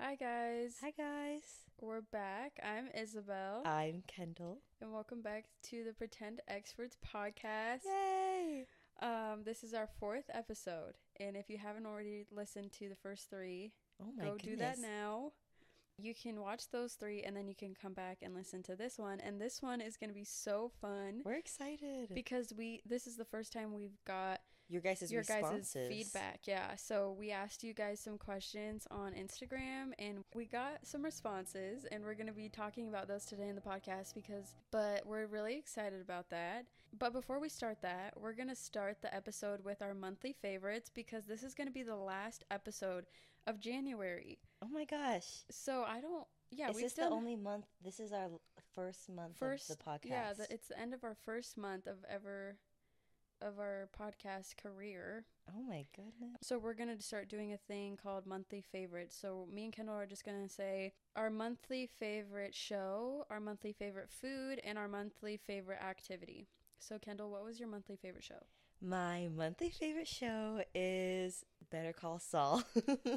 Hi, 0.00 0.14
guys. 0.16 0.76
Hi 0.80 0.92
guys. 0.96 1.42
We're 1.80 2.00
back. 2.00 2.52
I'm 2.62 2.88
Isabel, 2.94 3.62
I'm 3.64 4.02
Kendal. 4.06 4.58
and 4.80 4.92
welcome 4.92 5.20
back 5.22 5.44
to 5.64 5.84
the 5.84 5.92
Pretend 5.92 6.40
Experts 6.48 6.96
podcast. 7.06 7.80
Yay! 7.86 8.66
Um, 9.02 9.42
this 9.44 9.62
is 9.62 9.72
our 9.74 9.88
fourth 9.98 10.24
episode, 10.32 10.94
and 11.18 11.36
if 11.36 11.48
you 11.48 11.58
haven't 11.58 11.86
already 11.86 12.26
listened 12.34 12.72
to 12.72 12.88
the 12.88 12.96
first 12.96 13.30
three, 13.30 13.72
Oh 14.02 14.12
my 14.16 14.24
go 14.24 14.32
goodness. 14.36 14.46
do 14.50 14.56
that 14.56 14.78
now. 14.78 15.32
You 15.98 16.14
can 16.14 16.40
watch 16.40 16.70
those 16.70 16.94
three, 16.94 17.22
and 17.22 17.36
then 17.36 17.46
you 17.46 17.54
can 17.54 17.74
come 17.74 17.92
back 17.92 18.18
and 18.22 18.34
listen 18.34 18.62
to 18.64 18.76
this 18.76 18.98
one. 18.98 19.20
And 19.20 19.38
this 19.40 19.60
one 19.60 19.82
is 19.82 19.98
going 19.98 20.08
to 20.08 20.14
be 20.14 20.24
so 20.24 20.70
fun 20.80 21.20
We're 21.24 21.34
excited. 21.34 22.14
because 22.14 22.52
we 22.56 22.80
this 22.86 23.06
is 23.06 23.16
the 23.16 23.24
first 23.26 23.52
time 23.52 23.74
we've 23.74 23.98
got 24.06 24.40
your 24.70 24.80
guys' 24.80 25.10
your 25.10 25.22
guys' 25.22 25.42
responses. 25.42 25.88
feedback. 25.88 26.40
Yeah. 26.44 26.76
So 26.76 27.16
we 27.18 27.30
asked 27.30 27.64
you 27.64 27.74
guys 27.74 28.00
some 28.00 28.16
questions 28.16 28.86
on 28.90 29.12
Instagram 29.12 29.92
and 29.98 30.24
we 30.34 30.46
got 30.46 30.78
some 30.86 31.04
responses 31.04 31.84
and 31.90 32.04
we're 32.04 32.14
going 32.14 32.28
to 32.28 32.32
be 32.32 32.48
talking 32.48 32.88
about 32.88 33.08
those 33.08 33.24
today 33.24 33.48
in 33.48 33.56
the 33.56 33.60
podcast 33.60 34.14
because 34.14 34.54
but 34.70 35.04
we're 35.04 35.26
really 35.26 35.56
excited 35.56 36.00
about 36.00 36.30
that. 36.30 36.66
But 36.98 37.12
before 37.12 37.38
we 37.38 37.48
start 37.48 37.82
that, 37.82 38.14
we're 38.16 38.32
going 38.32 38.48
to 38.48 38.56
start 38.56 39.00
the 39.00 39.14
episode 39.14 39.64
with 39.64 39.80
our 39.80 39.94
monthly 39.94 40.32
favorites 40.32 40.90
because 40.92 41.24
this 41.24 41.42
is 41.42 41.54
going 41.54 41.68
to 41.68 41.72
be 41.72 41.82
the 41.82 41.96
last 41.96 42.44
episode 42.50 43.06
of 43.46 43.60
January. 43.60 44.38
Oh 44.62 44.68
my 44.68 44.84
gosh. 44.84 45.44
So 45.50 45.84
I 45.86 46.00
don't 46.00 46.26
yeah, 46.50 46.70
is 46.70 46.76
we've 46.76 46.84
this 46.84 46.94
done 46.94 47.10
the 47.10 47.16
only 47.16 47.36
month? 47.36 47.66
This 47.82 48.00
is 48.00 48.12
our 48.12 48.28
first 48.74 49.08
month 49.08 49.36
first 49.36 49.70
of 49.70 49.78
the 49.78 49.84
podcast. 49.84 50.06
Yeah, 50.06 50.32
the, 50.32 50.52
it's 50.52 50.68
the 50.68 50.78
end 50.78 50.94
of 50.94 51.04
our 51.04 51.16
first 51.24 51.56
month 51.56 51.86
of 51.86 51.98
ever 52.08 52.56
of 53.42 53.58
our 53.58 53.88
podcast 53.98 54.56
career. 54.56 55.24
oh 55.56 55.62
my 55.62 55.84
goodness. 55.94 56.36
So 56.42 56.58
we're 56.58 56.74
gonna 56.74 57.00
start 57.00 57.28
doing 57.28 57.52
a 57.52 57.56
thing 57.56 57.98
called 58.02 58.26
monthly 58.26 58.60
favorites. 58.72 59.16
So 59.20 59.46
me 59.52 59.64
and 59.64 59.72
Kendal 59.74 59.94
are 59.96 60.06
just 60.06 60.24
gonna 60.24 60.48
say 60.48 60.92
our 61.16 61.30
monthly 61.30 61.86
favorite 61.98 62.54
show, 62.54 63.24
our 63.30 63.40
monthly 63.40 63.72
favorite 63.72 64.10
food, 64.10 64.60
and 64.64 64.78
our 64.78 64.88
monthly 64.88 65.36
favorite 65.36 65.82
activity. 65.82 66.48
So 66.78 66.98
Kendal, 66.98 67.30
what 67.30 67.44
was 67.44 67.58
your 67.60 67.68
monthly 67.68 67.96
favorite 67.96 68.24
show? 68.24 68.42
My 68.82 69.28
monthly 69.36 69.68
favorite 69.70 70.08
show 70.08 70.62
is 70.74 71.44
Better 71.70 71.92
Call 71.92 72.18
Saul. 72.18 72.62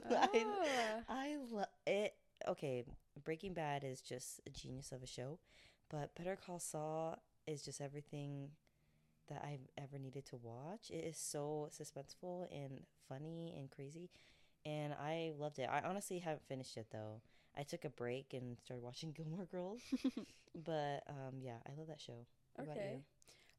Ah. 0.06 0.28
I, 0.34 1.04
I 1.08 1.38
love 1.50 1.68
it. 1.88 2.14
Okay, 2.48 2.84
Breaking 3.24 3.54
Bad 3.54 3.84
is 3.86 4.02
just 4.02 4.42
a 4.46 4.50
genius 4.50 4.92
of 4.92 5.02
a 5.04 5.08
show, 5.08 5.40
but 5.90 6.14
Better 6.16 6.36
Call 6.36 6.60
Saul 6.60 7.18
is 7.48 7.62
just 7.64 7.80
everything 7.80 8.50
that 9.30 9.44
I've 9.44 9.68
ever 9.78 9.98
needed 10.00 10.26
to 10.28 10.38
watch. 10.38 10.90
It 10.90 11.04
is 11.06 11.18
so 11.18 11.70
suspenseful 11.72 12.48
and 12.52 12.82
funny 13.08 13.54
and 13.58 13.70
crazy, 13.70 14.10
and 14.66 14.94
I 14.94 15.32
loved 15.38 15.60
it. 15.60 15.70
I 15.72 15.82
honestly 15.82 16.20
haven't 16.20 16.48
finished 16.48 16.78
it 16.78 16.88
though. 16.92 17.22
I 17.58 17.64
took 17.64 17.86
a 17.86 17.90
break 17.90 18.34
and 18.34 18.58
started 18.60 18.84
watching 18.84 19.12
Gilmore 19.16 19.46
Girls, 19.46 19.82
but 20.66 21.04
um, 21.10 21.40
yeah, 21.42 21.58
I 21.68 21.72
love 21.78 21.88
that 21.88 22.02
show. 22.02 22.26
What 22.56 22.66
about 22.66 22.78
okay. 22.78 22.92
you? 22.94 23.00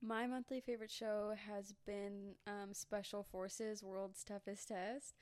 My 0.03 0.27
monthly 0.27 0.61
favorite 0.61 0.91
show 0.91 1.35
has 1.49 1.73
been 1.87 2.35
um, 2.47 2.75
Special 2.75 3.23
Forces 3.23 3.83
World's 3.83 4.23
Toughest 4.23 4.69
Test. 4.69 5.15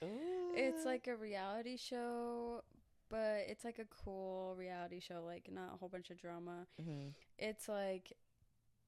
It's 0.55 0.85
like 0.85 1.07
a 1.07 1.15
reality 1.15 1.77
show, 1.77 2.65
but 3.09 3.45
it's 3.47 3.65
like 3.65 3.79
a 3.79 3.85
cool 4.05 4.57
reality 4.59 4.99
show, 4.99 5.23
like 5.25 5.49
not 5.53 5.75
a 5.75 5.77
whole 5.77 5.89
bunch 5.89 6.11
of 6.11 6.19
drama. 6.19 6.67
Mhm. 6.81 7.13
it's 7.39 7.69
like 7.69 8.13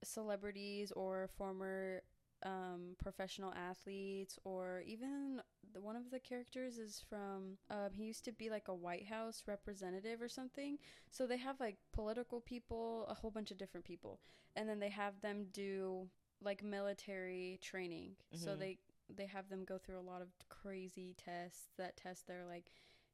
celebrities 0.04 0.92
or 0.92 1.28
former 1.36 2.02
um, 2.42 2.94
professional 3.02 3.54
athletes 3.54 4.38
or 4.44 4.82
even 4.86 5.40
the, 5.72 5.80
one 5.80 5.96
of 5.96 6.10
the 6.10 6.18
characters 6.20 6.76
is 6.76 7.02
from 7.08 7.56
um, 7.70 7.88
he 7.92 8.04
used 8.04 8.24
to 8.26 8.32
be 8.32 8.50
like 8.50 8.68
a 8.68 8.74
white 8.74 9.06
house 9.06 9.42
representative 9.46 10.20
or 10.20 10.28
something. 10.28 10.76
So 11.10 11.26
they 11.26 11.38
have 11.38 11.58
like 11.58 11.78
political 11.92 12.40
people 12.40 13.06
a 13.08 13.14
whole 13.14 13.30
bunch 13.30 13.50
of 13.50 13.56
different 13.56 13.86
people. 13.86 14.20
And 14.56 14.68
then 14.68 14.78
they 14.78 14.90
have 14.90 15.20
them 15.22 15.46
do 15.52 16.08
like 16.42 16.62
military 16.62 17.58
training. 17.62 18.16
So 18.34 18.50
Mhm. 18.50 18.58
they 18.58 18.78
they 19.10 19.26
have 19.26 19.48
them 19.48 19.64
go 19.64 19.76
through 19.78 19.98
a 20.00 20.10
lot 20.10 20.22
of 20.22 20.28
crazy 20.48 21.14
tests 21.16 21.68
that 21.76 21.96
test 21.96 22.26
their 22.26 22.44
like 22.46 22.70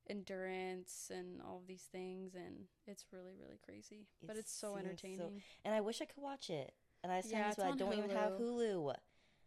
endurance 0.09 1.11
and 1.13 1.41
all 1.43 1.59
of 1.59 1.67
these 1.67 1.85
things. 1.93 2.35
And 2.35 2.67
it's 2.87 3.07
really 3.13 3.35
really 3.41 3.59
crazy. 3.65 4.07
But 4.23 4.37
it's 4.37 4.53
so 4.53 4.75
seems 4.75 4.75
so- 4.75 4.89
entertaining. 4.89 5.43
and 5.65 5.75
I 5.75 5.81
wish 5.81 6.01
I 6.01 6.05
could 6.05 6.23
watch 6.23 6.51
it. 6.51 6.75
And 7.03 7.13
I 7.13 7.23
Yeah, 7.25 7.53
sometimes 7.53 7.59
I 7.59 7.71
don't 7.73 7.95
even 7.95 8.11
have 8.11 8.33
Hulu. 8.33 8.41
Hulu. 8.41 8.95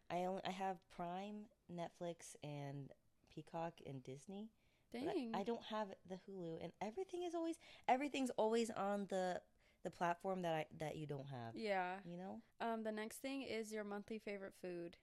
I 0.09 0.25
only 0.25 0.41
I 0.45 0.51
have 0.51 0.77
Prime, 0.95 1.45
Netflix, 1.71 2.35
and 2.43 2.91
Peacock 3.33 3.73
and 3.85 4.03
Disney. 4.03 4.49
but 4.91 5.01
I- 5.01 5.13
dang 5.13 5.31
I, 5.33 5.43
don't 5.43 5.63
have 5.63 5.87
the 6.07 6.15
Hulu, 6.27 6.63
and 6.63 6.71
everything 6.81 7.23
is 7.23 7.33
always 7.35 7.57
everything's 7.87 8.31
always 8.37 8.69
on 8.71 9.07
the 9.09 9.41
the 9.83 9.89
platform 9.91 10.41
that 10.43 10.53
I 10.53 10.65
that 10.79 10.95
you 10.95 11.05
don't 11.07 11.27
have. 11.27 11.53
yeah 11.55 11.95
You 12.05 12.17
know, 12.17 12.41
um 12.61 12.83
the 12.83 12.91
next 12.91 13.17
thing 13.21 13.41
is 13.43 13.71
your 13.71 13.83
monthly 13.83 14.19
favorite 14.19 14.53
food 14.61 14.97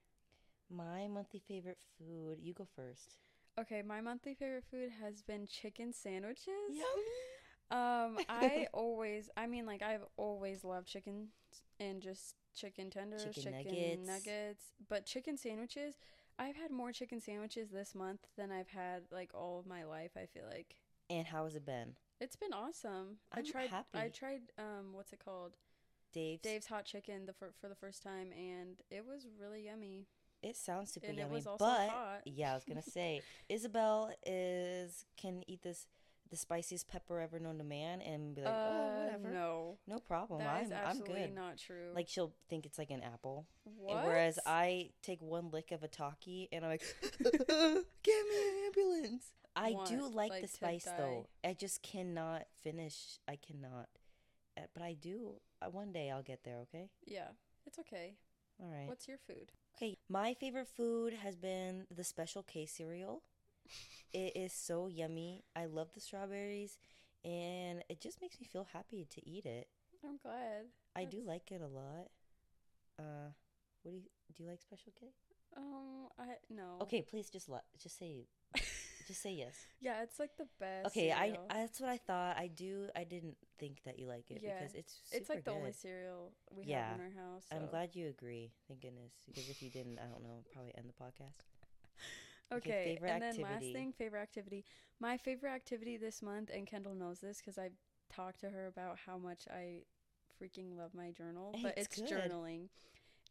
my 0.69 1.07
monthly 1.07 1.39
favorite 1.47 1.79
food. 1.97 2.39
You 2.41 2.53
go 2.53 2.65
first. 2.75 3.17
okay 3.59 3.81
my 3.81 4.01
monthly 4.01 4.33
favorite 4.33 4.63
food 4.71 4.89
has 5.01 5.21
been 5.21 5.45
chicken 5.47 5.91
sandwiches 5.93 6.69
Yummy. 6.69 7.21
um 7.71 8.19
i 8.29 8.67
always 8.73 9.29
i 9.37 9.45
mean 9.47 9.65
like 9.65 9.81
i've 9.81 10.05
always 10.17 10.63
loved 10.63 10.87
chicken 10.87 11.27
and 11.79 12.01
just 12.01 12.35
chicken 12.55 12.89
tenders 12.89 13.23
Chicken 13.35 13.53
chicken, 13.63 14.05
nuggets. 14.05 14.07
nuggets 14.07 14.63
but 14.89 15.05
chicken 15.05 15.37
sandwiches 15.37 15.95
i've 16.39 16.55
had 16.55 16.71
more 16.71 16.91
chicken 16.91 17.19
sandwiches 17.21 17.69
this 17.69 17.93
month 17.95 18.27
than 18.37 18.51
i've 18.51 18.69
had 18.69 19.03
like 19.11 19.31
all 19.33 19.59
of 19.59 19.65
my 19.65 19.83
life 19.83 20.11
i 20.17 20.25
feel 20.25 20.45
like 20.49 20.75
And 21.09 21.27
how 21.27 21.45
has 21.45 21.55
it 21.55 21.65
been, 21.65 21.95
it's 22.19 22.35
been 22.35 22.53
awesome 22.53 23.17
i 23.31 23.39
I'm 23.39 23.45
tried 23.45 23.69
i 23.93 24.07
tried 24.09 24.41
um 24.57 24.93
what's 24.93 25.13
it 25.13 25.19
called 25.23 25.53
Dave's? 26.13 26.41
dave's 26.41 26.67
hot 26.67 26.85
chicken 26.85 27.25
the 27.25 27.33
for, 27.33 27.51
for 27.59 27.69
the 27.69 27.75
first 27.75 28.03
time 28.03 28.31
and 28.33 28.81
it 28.89 29.05
was 29.05 29.27
really 29.39 29.65
yummy 29.65 30.07
It 30.43 30.55
sounds 30.57 30.91
super 30.91 31.07
And 31.07 31.17
it 31.17 31.21
yummy, 31.21 31.35
was 31.35 31.47
also 31.47 31.63
but 31.65 31.89
hot. 31.89 32.21
yeah, 32.25 32.51
I 32.51 32.55
was 32.55 32.65
gonna 32.65 32.81
say 32.81 33.21
Isabel 33.49 34.11
is 34.25 35.05
can 35.15 35.43
eat 35.47 35.61
this 35.61 35.85
the 36.31 36.37
spiciest 36.37 36.87
pepper 36.87 37.19
ever 37.19 37.39
known 37.39 37.57
to 37.59 37.63
man 37.63 38.01
and 38.01 38.33
be 38.33 38.41
like, 38.41 38.53
oh, 38.53 38.57
Uh, 38.57 39.03
whatever, 39.03 39.29
no, 39.29 39.77
no 39.85 39.99
problem, 39.99 40.39
That 40.39 40.63
is 40.63 40.71
I'm 40.71 40.87
I'm 40.87 40.99
good. 41.01 41.35
not 41.35 41.57
true. 41.57 41.91
Like 41.93 42.07
she'll 42.07 42.33
think 42.49 42.65
it's 42.65 42.79
like 42.79 42.89
an 42.89 43.03
apple, 43.03 43.45
what? 43.77 44.05
whereas 44.05 44.39
I 44.45 44.89
take 45.03 45.21
one 45.21 45.51
lick 45.51 45.71
of 45.71 45.83
a 45.83 45.87
Taki 45.87 46.47
and 46.51 46.63
I'm 46.65 46.71
like, 46.71 46.83
get 47.19 48.25
me 48.29 48.37
an 48.49 48.65
ambulance. 48.65 49.25
I 49.55 49.75
do 49.85 50.07
like, 50.07 50.31
like, 50.31 50.41
the 50.43 50.47
spice 50.47 50.85
though. 50.97 51.27
I 51.43 51.53
just 51.53 51.83
cannot 51.83 52.43
finish. 52.63 53.19
I 53.27 53.35
cannot, 53.35 53.89
Uh, 54.57 54.61
but 54.73 54.81
I 54.83 54.93
do. 54.93 55.41
Uh, 55.61 55.69
One 55.69 55.91
day 55.91 56.09
I'll 56.09 56.23
get 56.23 56.43
there. 56.43 56.59
Okay. 56.59 56.89
yeah, 57.05 57.27
it's 57.67 57.77
okay. 57.79 58.15
All 58.63 58.69
right. 58.69 58.87
What's 58.87 59.07
your 59.07 59.17
food? 59.17 59.51
Okay, 59.75 59.97
my 60.07 60.33
favorite 60.33 60.67
food 60.67 61.13
has 61.13 61.35
been 61.35 61.85
the 61.93 62.03
Special 62.03 62.43
K 62.43 62.65
cereal. 62.65 63.23
It 64.13 64.35
is 64.35 64.53
so 64.53 64.87
yummy. 64.87 65.43
I 65.55 65.65
love 65.65 65.89
the 65.93 66.01
strawberries, 66.01 66.77
and 67.23 67.83
it 67.89 68.01
just 68.01 68.21
makes 68.21 68.39
me 68.39 68.45
feel 68.45 68.67
happy 68.73 69.07
to 69.11 69.29
eat 69.29 69.45
it. 69.45 69.67
I'm 70.03 70.17
glad. 70.17 70.65
I 70.95 71.05
do 71.05 71.21
like 71.25 71.51
it 71.51 71.61
a 71.61 71.67
lot. 71.67 72.07
Uh, 72.99 73.31
what 73.83 73.91
do 73.91 73.97
you 73.97 74.03
do? 74.35 74.43
You 74.43 74.49
like 74.49 74.61
Special 74.61 74.91
K? 74.99 75.07
Um, 75.55 76.07
I 76.19 76.35
no. 76.49 76.77
Okay, 76.81 77.01
please 77.01 77.29
just 77.29 77.49
let 77.49 77.63
just 77.81 77.97
say 77.97 78.27
just 79.07 79.21
say 79.21 79.33
yes. 79.33 79.55
Yeah, 79.79 80.01
it's 80.03 80.19
like 80.19 80.31
the 80.37 80.47
best. 80.59 80.87
Okay, 80.87 81.11
I, 81.11 81.27
cereal. 81.27 81.45
I 81.49 81.57
that's 81.59 81.79
what 81.81 81.89
I 81.89 81.97
thought. 81.97 82.37
I 82.37 82.47
do. 82.47 82.87
I 82.95 83.03
didn't 83.03 83.37
think 83.59 83.83
that 83.85 83.99
you 83.99 84.07
like 84.07 84.31
it 84.31 84.41
Yeah, 84.41 84.53
because 84.59 84.75
it's 84.75 84.99
it's 85.11 85.29
like 85.29 85.43
the 85.43 85.51
only 85.51 85.73
cereal 85.73 86.31
we 86.55 86.63
Yeah, 86.65 86.89
have 86.89 86.99
in 86.99 87.05
our 87.05 87.25
house. 87.25 87.43
I'm 87.51 87.67
glad 87.67 87.95
you 87.95 88.07
agree. 88.07 88.51
Thank 88.67 88.81
goodness. 88.81 89.11
Because 89.27 89.49
if 89.49 89.61
you 89.61 89.69
didn't, 89.69 89.99
I 89.99 90.07
don't 90.07 90.23
know, 90.23 90.43
probably 90.53 90.73
end 90.77 90.89
the 90.89 91.03
podcast. 91.03 91.45
Okay, 92.53 92.99
and 93.03 93.21
then 93.21 93.35
last 93.41 93.65
thing, 93.71 93.93
favorite 93.97 94.21
activity. 94.21 94.65
My 94.99 95.17
favorite 95.17 95.51
activity 95.51 95.97
this 95.97 96.21
month, 96.21 96.49
and 96.53 96.67
Kendal 96.67 96.95
knows 96.95 97.19
this 97.19 97.37
because 97.37 97.57
I 97.57 97.69
talked 98.13 98.41
to 98.41 98.49
her 98.49 98.67
about 98.67 98.97
how 99.05 99.17
much 99.17 99.47
I 99.49 99.83
freaking 100.41 100.77
love 100.77 100.93
my 100.93 101.11
journal, 101.11 101.53
Hey, 101.55 101.63
but 101.63 101.77
it's 101.77 101.97
it's, 101.97 102.11
journaling. 102.11 102.67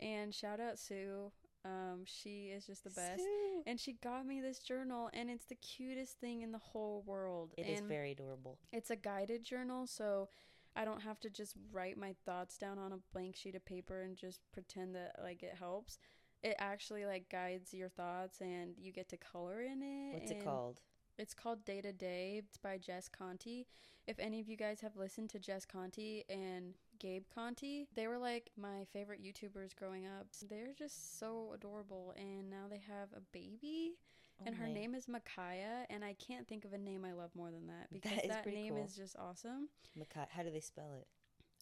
And 0.00 0.34
shout 0.34 0.60
out 0.60 0.78
Sue. 0.78 1.30
Um, 1.64 2.02
she 2.04 2.46
is 2.46 2.66
just 2.66 2.84
the 2.84 2.90
best. 2.90 3.20
Sue. 3.20 3.62
And 3.66 3.78
she 3.78 3.92
got 4.02 4.26
me 4.26 4.40
this 4.40 4.60
journal, 4.60 5.10
and 5.12 5.28
it's 5.28 5.44
the 5.44 5.56
cutest 5.56 6.18
thing 6.18 6.40
in 6.42 6.52
the 6.52 6.58
whole 6.58 7.02
world. 7.06 7.52
It 7.58 7.66
is 7.66 7.80
and 7.80 7.88
very 7.88 8.12
adorable. 8.12 8.58
It's 8.72 8.90
a 8.90 8.96
guided 8.96 9.44
journal, 9.44 9.86
so 9.86 10.28
I 10.74 10.84
don't 10.84 11.02
have 11.02 11.20
to 11.20 11.30
just 11.30 11.56
write 11.72 11.98
my 11.98 12.14
thoughts 12.24 12.56
down 12.56 12.78
on 12.78 12.92
a 12.92 12.98
blank 13.12 13.36
sheet 13.36 13.54
of 13.54 13.64
paper 13.64 14.02
and 14.02 14.16
just 14.16 14.40
pretend 14.52 14.94
that 14.94 15.16
like 15.22 15.42
it 15.42 15.54
helps. 15.58 15.98
It 16.42 16.56
actually 16.58 17.04
like 17.04 17.28
guides 17.28 17.74
your 17.74 17.88
thoughts, 17.88 18.40
and 18.40 18.74
you 18.78 18.92
get 18.92 19.08
to 19.10 19.16
color 19.16 19.62
in 19.62 19.82
it. 19.82 20.14
What's 20.14 20.30
it 20.30 20.42
called? 20.44 20.80
It's 21.18 21.34
called 21.34 21.64
Day 21.66 21.82
to 21.82 21.92
Day. 21.92 22.36
It's 22.42 22.56
by 22.56 22.78
Jess 22.78 23.08
Conte. 23.08 23.64
If 24.06 24.18
any 24.18 24.40
of 24.40 24.48
you 24.48 24.56
guys 24.56 24.80
have 24.80 24.96
listened 24.96 25.28
to 25.30 25.38
Jess 25.38 25.66
Conte 25.66 26.22
and 26.30 26.74
Gabe 26.98 27.24
Conte, 27.34 27.84
they 27.94 28.06
were 28.06 28.16
like 28.18 28.50
my 28.56 28.86
favorite 28.92 29.22
YouTubers 29.22 29.76
growing 29.76 30.06
up. 30.06 30.28
They're 30.48 30.72
just 30.76 31.18
so 31.18 31.52
adorable, 31.54 32.14
and 32.16 32.48
now 32.48 32.64
they 32.70 32.78
have 32.88 33.08
a 33.14 33.20
baby. 33.32 33.98
Oh 34.40 34.44
and 34.46 34.54
her 34.56 34.66
my- 34.66 34.72
name 34.72 34.94
is 34.94 35.06
Micaiah, 35.08 35.84
and 35.90 36.02
I 36.02 36.14
can't 36.14 36.48
think 36.48 36.64
of 36.64 36.72
a 36.72 36.78
name 36.78 37.04
I 37.04 37.12
love 37.12 37.30
more 37.36 37.50
than 37.50 37.66
that 37.66 37.88
because 37.92 38.12
That 38.12 38.44
that, 38.44 38.46
name 38.46 38.74
cool. 38.76 38.84
is 38.86 38.96
just 38.96 39.14
awesome. 39.18 39.68
Makai- 39.98 40.28
how 40.30 40.42
do 40.42 40.50
they 40.50 40.60
spell 40.60 40.94
it? 40.98 41.06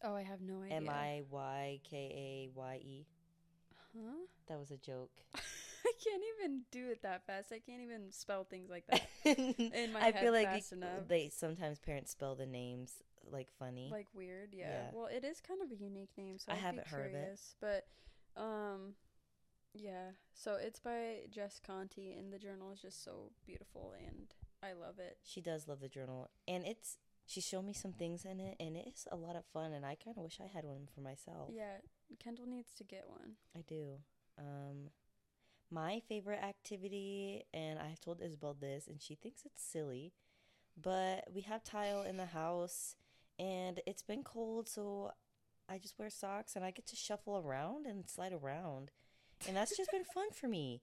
Oh, 0.01 0.15
I 0.15 0.21
have 0.21 0.39
no 0.39 0.61
idea. 0.63 0.77
M 0.77 0.87
I 0.89 1.23
Y 1.29 1.81
K 1.83 2.47
A 2.47 2.57
Y 2.57 2.75
E. 2.81 3.07
Huh? 3.95 4.25
That 4.47 4.59
was 4.59 4.71
a 4.71 4.77
joke. 4.77 5.11
I 5.35 5.91
can't 6.03 6.21
even 6.37 6.61
do 6.71 6.89
it 6.89 7.01
that 7.03 7.25
fast. 7.25 7.51
I 7.51 7.59
can't 7.59 7.81
even 7.81 8.11
spell 8.11 8.43
things 8.43 8.69
like 8.69 8.85
that 8.87 9.07
in 9.25 9.93
my 9.93 9.99
I 9.99 10.03
head 10.11 10.19
feel 10.19 10.33
like 10.33 10.47
fast 10.47 10.71
you- 10.71 10.77
enough. 10.77 11.07
they 11.07 11.29
sometimes 11.29 11.79
parents 11.79 12.11
spell 12.11 12.35
the 12.35 12.45
names 12.45 12.93
like 13.31 13.47
funny. 13.57 13.89
like 13.91 14.07
weird, 14.13 14.49
yeah. 14.53 14.67
Yeah. 14.69 14.89
Well, 14.93 15.05
it 15.07 15.23
is 15.23 15.39
kind 15.41 15.61
of 15.61 15.71
a 15.71 15.75
unique 15.75 16.11
name, 16.17 16.37
so 16.37 16.51
I 16.51 16.55
I'd 16.55 16.59
haven't 16.61 16.85
be 16.85 16.89
heard 16.89 16.99
of 17.07 17.13
it. 17.13 17.17
curious. 17.19 17.55
But, 17.61 17.87
um, 18.41 18.93
yeah. 19.73 20.11
So 20.33 20.55
it's 20.55 20.79
by 20.79 21.21
Jess 21.31 21.59
Conte, 21.65 22.13
and 22.17 22.31
the 22.33 22.39
journal 22.39 22.71
is 22.71 22.81
just 22.81 23.03
so 23.03 23.31
beautiful, 23.45 23.93
and 24.05 24.27
I 24.63 24.73
love 24.73 24.99
it. 24.99 25.17
she 25.23 25.41
does 25.41 25.67
love 25.67 25.79
the 25.79 25.89
journal, 25.89 26.29
and 26.47 26.65
it's 26.65 26.97
she 27.25 27.39
showed 27.41 27.63
me 27.65 27.73
some 27.73 27.93
things 27.93 28.25
in 28.25 28.39
it, 28.39 28.55
and 28.59 28.75
it 28.75 28.87
is 28.87 29.07
a 29.11 29.15
lot 29.15 29.35
of 29.35 29.45
fun. 29.53 29.71
And 29.73 29.85
I 29.85 29.95
kind 29.95 30.17
of 30.17 30.23
wish 30.23 30.39
I 30.43 30.47
had 30.47 30.65
one 30.65 30.87
for 30.93 31.01
myself. 31.01 31.51
Yeah, 31.53 31.77
Kendal 32.17 32.47
needs 32.47 32.73
to 32.77 32.83
get 32.83 33.05
one. 33.07 33.33
I 33.55 33.61
do. 33.67 33.97
Um, 34.37 34.89
my 35.71 36.01
favorite 36.07 36.41
activity, 36.43 37.43
and 37.53 37.77
I've 37.79 37.99
told 37.99 38.21
Isabel 38.21 38.55
this, 38.59 38.87
and 38.87 39.01
she 39.01 39.15
thinks 39.15 39.43
it's 39.45 39.63
silly, 39.63 40.13
but 40.81 41.27
we 41.33 41.41
have 41.41 41.63
tile 41.63 42.01
in 42.01 42.17
the 42.17 42.27
house, 42.27 42.95
and 43.37 43.79
it's 43.85 44.01
been 44.01 44.23
cold, 44.23 44.67
so 44.67 45.11
I 45.69 45.77
just 45.77 45.99
wear 45.99 46.09
socks 46.09 46.55
and 46.55 46.65
I 46.65 46.71
get 46.71 46.87
to 46.87 46.95
shuffle 46.95 47.37
around 47.37 47.85
and 47.85 48.09
slide 48.09 48.33
around, 48.33 48.91
and 49.47 49.55
that's 49.55 49.77
just 49.77 49.91
been 49.91 50.03
fun 50.03 50.31
for 50.31 50.47
me. 50.47 50.81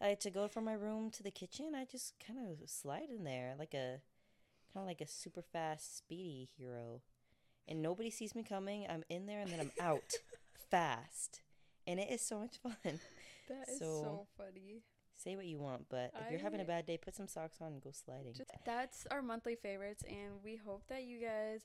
I 0.00 0.08
had 0.08 0.20
to 0.20 0.30
go 0.30 0.46
from 0.46 0.64
my 0.64 0.74
room 0.74 1.10
to 1.10 1.24
the 1.24 1.32
kitchen. 1.32 1.74
I 1.74 1.84
just 1.84 2.14
kind 2.24 2.38
of 2.38 2.70
slide 2.70 3.08
in 3.10 3.24
there 3.24 3.54
like 3.58 3.74
a 3.74 4.00
kind 4.72 4.84
of 4.84 4.86
like 4.86 5.00
a 5.00 5.08
super 5.08 5.42
fast, 5.42 5.96
speedy 5.98 6.48
hero, 6.56 7.02
and 7.66 7.82
nobody 7.82 8.10
sees 8.10 8.34
me 8.34 8.44
coming. 8.44 8.86
I'm 8.88 9.04
in 9.08 9.26
there, 9.26 9.40
and 9.40 9.50
then 9.50 9.60
I'm 9.60 9.72
out 9.80 10.14
fast 10.70 11.42
and 11.86 11.98
it 12.00 12.10
is 12.10 12.20
so 12.20 12.38
much 12.38 12.56
fun. 12.58 12.76
That 13.48 13.66
is 13.70 13.78
So- 13.78 14.02
so, 14.02 14.26
funny. 14.36 14.82
Say 15.16 15.34
what 15.34 15.46
you 15.46 15.58
want, 15.58 15.86
but 15.88 16.12
if 16.20 16.30
you're 16.30 16.38
having 16.38 16.60
a 16.60 16.64
bad 16.64 16.86
day, 16.86 16.96
put 16.96 17.16
some 17.16 17.26
socks 17.26 17.56
on 17.60 17.72
and 17.72 17.82
go 17.82 17.90
sliding. 17.92 18.34
Just, 18.34 18.50
that's 18.64 19.04
our 19.10 19.20
monthly 19.20 19.56
favorites, 19.56 20.04
and 20.08 20.34
we 20.44 20.54
hope 20.54 20.84
that 20.88 21.02
you 21.04 21.18
guys 21.18 21.62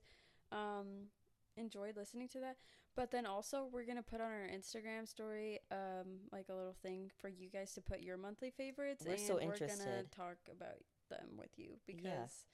um, 0.51 1.10
enjoyed 1.56 1.95
listening 1.95 2.28
to 2.30 2.40
that. 2.40 2.56
But 2.95 3.12
then 3.12 3.25
also, 3.28 3.68
we're 3.72 3.86
gonna 3.86 4.01
put 4.01 4.22
on 4.22 4.31
our 4.31 4.48
Instagram 4.51 5.07
story 5.07 5.60
um, 5.72 6.22
like 6.31 6.48
a 6.50 6.54
little 6.56 6.75
thing 6.81 7.12
for 7.22 7.28
you 7.28 7.48
guys 7.50 7.74
to 7.74 7.81
put 7.81 8.01
your 8.01 8.18
monthly 8.18 8.50
favorites, 8.50 9.04
We're 9.06 9.13
and 9.13 9.22
so 9.22 9.34
we're 9.36 9.39
gonna 9.42 9.51
interested. 9.54 10.12
talk 10.12 10.38
about 10.51 10.78
them 11.12 11.28
with 11.38 11.51
you 11.57 11.75
because 11.86 12.46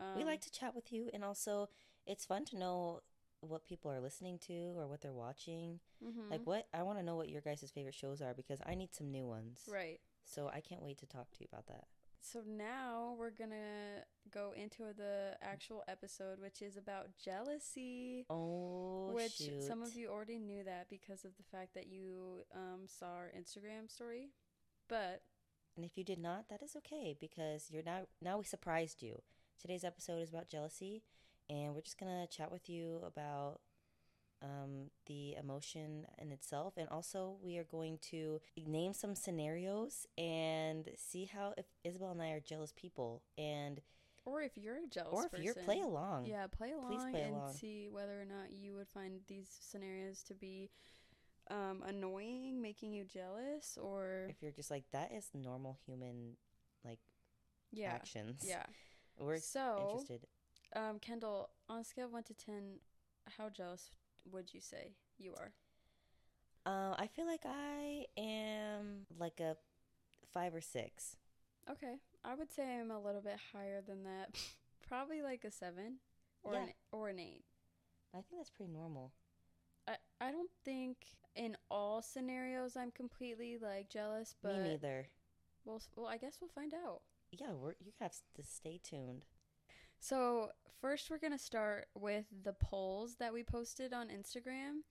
Yeah. 0.00 0.06
um, 0.12 0.18
we 0.18 0.24
like 0.24 0.42
to 0.42 0.50
chat 0.50 0.74
with 0.74 0.92
you, 0.92 1.08
and 1.14 1.24
also 1.24 1.68
it's 2.06 2.26
fun 2.26 2.44
to 2.46 2.58
know 2.58 3.00
what 3.40 3.66
people 3.66 3.90
are 3.90 4.00
listening 4.00 4.38
to 4.46 4.72
or 4.76 4.86
what 4.88 5.00
they're 5.00 5.12
watching. 5.12 5.80
mhm. 6.02 6.30
Like, 6.30 6.46
what 6.46 6.66
I 6.72 6.82
want 6.82 6.98
to 6.98 7.04
know 7.04 7.16
what 7.16 7.28
your 7.28 7.40
guys' 7.40 7.70
favorite 7.74 7.94
shows 7.94 8.20
are 8.22 8.34
because 8.34 8.60
I 8.66 8.74
need 8.74 8.94
some 8.94 9.10
new 9.10 9.26
ones. 9.26 9.60
right. 9.68 10.00
So 10.24 10.48
I 10.52 10.60
can't 10.60 10.82
wait 10.82 10.98
to 10.98 11.06
talk 11.06 11.30
to 11.30 11.40
you 11.40 11.46
about 11.52 11.66
that. 11.68 11.86
So 12.20 12.40
now 12.44 13.14
we're 13.16 13.30
gonna 13.30 14.02
go 14.32 14.52
into 14.56 14.92
the 14.96 15.36
actual 15.40 15.84
episode, 15.86 16.40
which 16.40 16.60
is 16.60 16.76
about 16.76 17.16
jealousy. 17.22 18.26
Oh, 18.28 19.12
which 19.12 19.32
shoot. 19.36 19.62
some 19.62 19.82
of 19.82 19.94
you 19.94 20.08
already 20.08 20.40
knew 20.40 20.64
that 20.64 20.88
because 20.90 21.24
of 21.24 21.36
the 21.36 21.44
fact 21.44 21.74
that 21.74 21.86
you 21.86 22.44
um, 22.52 22.86
saw 22.88 23.06
our 23.12 23.30
Instagram 23.38 23.88
story. 23.88 24.30
But 24.88 25.22
And 25.76 25.84
if 25.84 25.96
you 25.96 26.02
did 26.02 26.18
not, 26.18 26.48
that 26.48 26.62
is 26.62 26.74
okay 26.76 27.14
because 27.20 27.70
you're 27.70 27.84
now 27.84 28.06
now 28.20 28.38
we 28.38 28.44
surprised 28.44 29.02
you. 29.02 29.22
Today's 29.60 29.84
episode 29.84 30.20
is 30.20 30.30
about 30.30 30.48
jealousy, 30.48 31.04
and 31.48 31.74
we're 31.74 31.80
just 31.82 31.98
gonna 31.98 32.26
chat 32.26 32.50
with 32.50 32.68
you 32.68 33.00
about 33.06 33.60
um, 34.42 34.90
the 35.06 35.34
emotion 35.34 36.06
in 36.20 36.30
itself, 36.32 36.74
and 36.76 36.88
also 36.88 37.36
we 37.42 37.58
are 37.58 37.64
going 37.64 37.98
to 38.10 38.40
name 38.66 38.92
some 38.92 39.14
scenarios 39.14 40.06
and 40.18 40.88
see 40.96 41.24
how 41.24 41.54
if 41.56 41.66
Isabel 41.84 42.10
and 42.10 42.22
I 42.22 42.30
are 42.30 42.40
jealous 42.40 42.72
people, 42.76 43.22
and 43.38 43.80
or 44.24 44.42
if 44.42 44.56
you're 44.58 44.76
a 44.76 44.86
jealous 44.90 45.12
or 45.12 45.30
if 45.32 45.42
you're 45.42 45.54
play 45.54 45.80
along. 45.80 46.26
yeah, 46.26 46.46
play 46.48 46.72
along 46.72 47.10
play 47.10 47.22
and 47.22 47.34
along. 47.34 47.54
see 47.54 47.88
whether 47.90 48.20
or 48.20 48.24
not 48.24 48.50
you 48.50 48.74
would 48.74 48.88
find 48.88 49.20
these 49.28 49.48
scenarios 49.60 50.22
to 50.24 50.34
be 50.34 50.68
um, 51.50 51.82
annoying, 51.86 52.60
making 52.60 52.92
you 52.92 53.04
jealous, 53.04 53.78
or 53.80 54.26
If 54.28 54.42
you're 54.42 54.52
just 54.52 54.70
like 54.70 54.84
that 54.92 55.12
is 55.12 55.30
normal 55.32 55.78
human 55.86 56.36
like 56.84 56.98
yeah, 57.72 57.92
actions. 57.92 58.44
yeah. 58.46 58.64
we're 59.18 59.38
so, 59.38 59.90
interested. 59.92 60.26
Um, 60.74 60.98
Kendal, 60.98 61.48
on 61.68 61.80
a 61.80 61.84
scale 61.84 62.06
of 62.06 62.12
one 62.12 62.22
to 62.24 62.34
ten, 62.34 62.80
how 63.38 63.48
jealous 63.48 63.90
would 64.30 64.52
you 64.52 64.60
say 64.60 64.92
you 65.18 65.34
are? 65.38 65.52
Uh, 66.66 66.94
I 66.98 67.06
feel 67.06 67.26
like 67.26 67.44
I 67.46 68.06
am 68.18 69.06
like 69.18 69.40
a 69.40 69.56
five 70.32 70.54
or 70.54 70.60
six. 70.60 71.16
Okay, 71.70 71.96
I 72.24 72.34
would 72.34 72.52
say 72.52 72.76
I'm 72.78 72.90
a 72.90 73.00
little 73.00 73.20
bit 73.22 73.38
higher 73.52 73.80
than 73.86 74.04
that, 74.04 74.38
probably 74.88 75.22
like 75.22 75.44
a 75.44 75.50
seven 75.50 75.98
or 76.42 76.54
Yeah. 76.54 76.62
an 76.64 76.72
or 76.92 77.08
an 77.08 77.18
eight. 77.20 77.44
I 78.12 78.18
think 78.18 78.38
that's 78.40 78.50
pretty 78.50 78.72
normal. 78.72 79.12
I, 79.88 79.96
I 80.20 80.32
don't 80.32 80.50
think 80.64 80.96
in 81.36 81.56
all 81.70 82.02
scenarios 82.02 82.76
I'm 82.76 82.90
completely 82.90 83.58
like 83.60 83.88
jealous, 83.88 84.34
but 84.42 84.56
Me 84.56 84.70
neither. 84.70 85.08
We'll, 85.64 85.80
well, 85.96 86.06
I 86.06 86.16
guess 86.16 86.38
we'll 86.40 86.50
find 86.50 86.72
out. 86.74 87.02
Yeah, 87.32 87.52
we're 87.52 87.74
you 87.84 87.92
have 88.00 88.12
to 88.36 88.42
stay 88.42 88.80
tuned. 88.82 89.24
So 90.00 90.50
first, 90.80 91.10
we're 91.10 91.18
gonna 91.18 91.38
start 91.38 91.88
with 91.94 92.26
the 92.42 92.52
polls 92.52 93.16
that 93.16 93.32
we 93.32 93.42
posted 93.42 93.92
on 93.92 94.08
Instagram, 94.08 94.82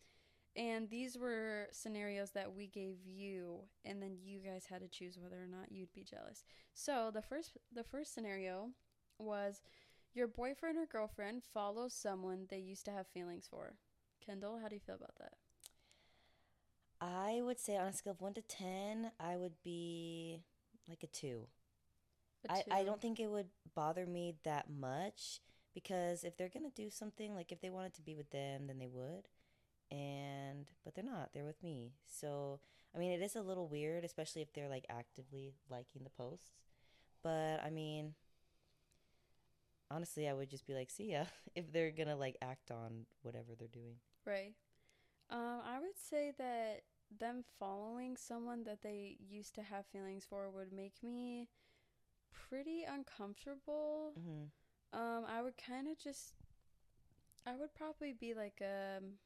and 0.56 0.90
these 0.90 1.18
were 1.18 1.68
scenarios 1.72 2.32
that 2.32 2.54
we 2.54 2.68
gave 2.68 2.98
you, 3.06 3.62
and 3.84 4.02
then 4.02 4.18
you 4.22 4.40
guys 4.40 4.66
had 4.66 4.82
to 4.82 4.88
choose 4.88 5.18
whether 5.18 5.42
or 5.42 5.48
not 5.48 5.72
you'd 5.72 5.94
be 5.94 6.04
jealous. 6.04 6.44
So 6.74 7.12
the 7.14 7.22
first, 7.22 7.58
the 7.74 7.84
first 7.84 8.14
scenario 8.14 8.72
was 9.20 9.62
your 10.14 10.28
boyfriend 10.28 10.78
or 10.78 10.86
girlfriend 10.86 11.44
follows 11.44 11.94
someone 11.94 12.48
they 12.50 12.60
used 12.60 12.86
to 12.86 12.92
have 12.92 13.08
feelings 13.08 13.48
for. 13.50 13.76
Kendal, 14.26 14.60
how 14.62 14.68
do 14.68 14.76
you 14.76 14.82
feel 14.82 14.96
about 14.96 15.16
that? 15.20 15.34
I 17.02 17.42
would 17.44 17.60
say 17.60 17.78
on 17.78 17.88
a 17.88 17.94
scale 17.94 18.14
of 18.14 18.22
one 18.22 18.34
to 18.36 18.42
ten, 18.42 19.12
I 19.20 19.38
would 19.38 19.62
be 19.64 20.44
like 20.88 21.04
a 21.04 21.08
two. 21.08 21.48
A 22.46 22.50
I 22.50 22.64
I 22.72 22.84
two? 22.84 22.86
don't 22.86 23.02
think 23.02 23.20
it 23.20 23.28
would 23.30 23.50
bother 23.76 24.06
me 24.06 24.36
that 24.44 24.70
much 24.70 25.42
because 25.74 26.24
if 26.24 26.38
they're 26.38 26.50
gonna 26.50 26.70
do 26.74 26.90
something, 26.90 27.36
like 27.36 27.52
if 27.52 27.62
they 27.62 27.70
wanted 27.70 27.94
to 27.96 28.02
be 28.02 28.16
with 28.16 28.30
them, 28.32 28.68
then 28.68 28.80
they 28.80 28.88
would. 28.88 29.28
And 29.92 30.72
but 30.84 30.96
they're 30.96 31.04
not. 31.04 31.30
They're 31.34 31.46
with 31.46 31.62
me. 31.62 31.92
So 32.08 32.60
I 32.96 32.98
mean, 32.98 33.12
it 33.12 33.22
is 33.22 33.36
a 33.36 33.42
little 33.42 33.68
weird, 33.68 34.04
especially 34.04 34.42
if 34.42 34.54
they're 34.54 34.70
like 34.70 34.86
actively 34.90 35.54
liking 35.70 36.04
the 36.04 36.10
posts. 36.10 36.54
But 37.22 37.62
I 37.64 37.70
mean, 37.70 38.14
honestly, 39.92 40.28
I 40.28 40.34
would 40.34 40.50
just 40.50 40.66
be 40.66 40.74
like, 40.74 40.90
see 40.90 41.12
ya 41.12 41.26
if 41.56 41.72
they're 41.72 41.92
gonna 41.92 42.16
like 42.16 42.38
act 42.42 42.72
on 42.72 43.06
whatever 43.22 43.54
they're 43.58 43.68
doing. 43.68 43.98
Right. 44.26 44.54
Um, 45.30 45.62
I 45.66 45.80
would 45.80 45.98
say 45.98 46.34
that 46.38 46.82
them 47.20 47.44
following 47.60 48.18
someone 48.18 48.64
that 48.64 48.82
they 48.82 49.18
used 49.20 49.56
to 49.56 49.64
have 49.64 49.86
feelings 49.88 50.26
for 50.28 50.50
would 50.50 50.72
make 50.74 50.96
me 51.04 51.50
pretty 52.50 52.84
uncomfortable. 52.84 54.14
hmm 54.16 54.46
Um, 54.94 55.26
I 55.28 55.42
would 55.42 55.58
kind 55.58 55.88
of 55.88 55.98
just, 55.98 56.34
I 57.46 57.56
would 57.56 57.74
probably 57.76 58.14
be 58.14 58.34
like 58.34 58.62
um, 58.62 59.20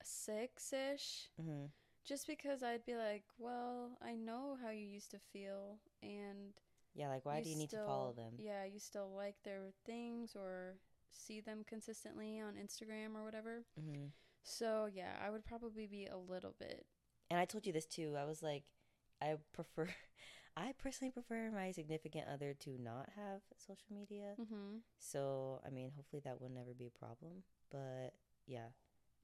a 0.00 0.04
six 0.04 0.72
ish, 0.72 1.28
hmm 1.40 1.66
just 2.04 2.26
because 2.26 2.62
I'd 2.62 2.84
be 2.86 2.96
like, 2.96 3.24
well, 3.38 3.98
I 4.02 4.14
know 4.14 4.56
how 4.62 4.70
you 4.70 4.86
used 4.86 5.10
to 5.12 5.18
feel, 5.32 5.78
and 6.02 6.54
Yeah, 6.94 7.08
like 7.08 7.24
why 7.24 7.40
do 7.40 7.48
you 7.48 7.56
need 7.56 7.70
to 7.70 7.78
follow 7.78 8.12
them? 8.12 8.34
Yeah, 8.38 8.64
you 8.64 8.78
still 8.78 9.10
like 9.16 9.36
their 9.44 9.72
things 9.84 10.34
or 10.36 10.74
see 11.12 11.40
them 11.40 11.64
consistently 11.68 12.40
on 12.40 12.54
Instagram 12.54 13.14
or 13.16 13.24
whatever. 13.24 13.64
hmm 13.78 14.06
So 14.42 14.88
yeah, 14.92 15.12
I 15.24 15.30
would 15.30 15.44
probably 15.44 15.86
be 15.86 16.06
a 16.06 16.16
little 16.16 16.54
bit. 16.58 16.86
And 17.30 17.38
I 17.38 17.44
told 17.44 17.66
you 17.66 17.72
this 17.72 17.86
too. 17.86 18.16
I 18.18 18.24
was 18.24 18.42
like, 18.42 18.64
I 19.22 19.36
prefer, 19.52 19.88
I 20.56 20.72
personally 20.78 21.10
prefer 21.12 21.50
my 21.50 21.72
significant 21.72 22.24
other 22.32 22.54
to 22.60 22.78
not 22.78 23.08
have 23.16 23.40
social 23.56 23.86
media. 23.90 24.34
Mm-hmm. 24.40 24.78
So, 24.98 25.60
I 25.66 25.70
mean, 25.70 25.92
hopefully 25.96 26.22
that 26.24 26.40
will 26.40 26.50
never 26.50 26.74
be 26.74 26.86
a 26.86 26.98
problem. 26.98 27.44
But 27.70 28.14
yeah, 28.46 28.66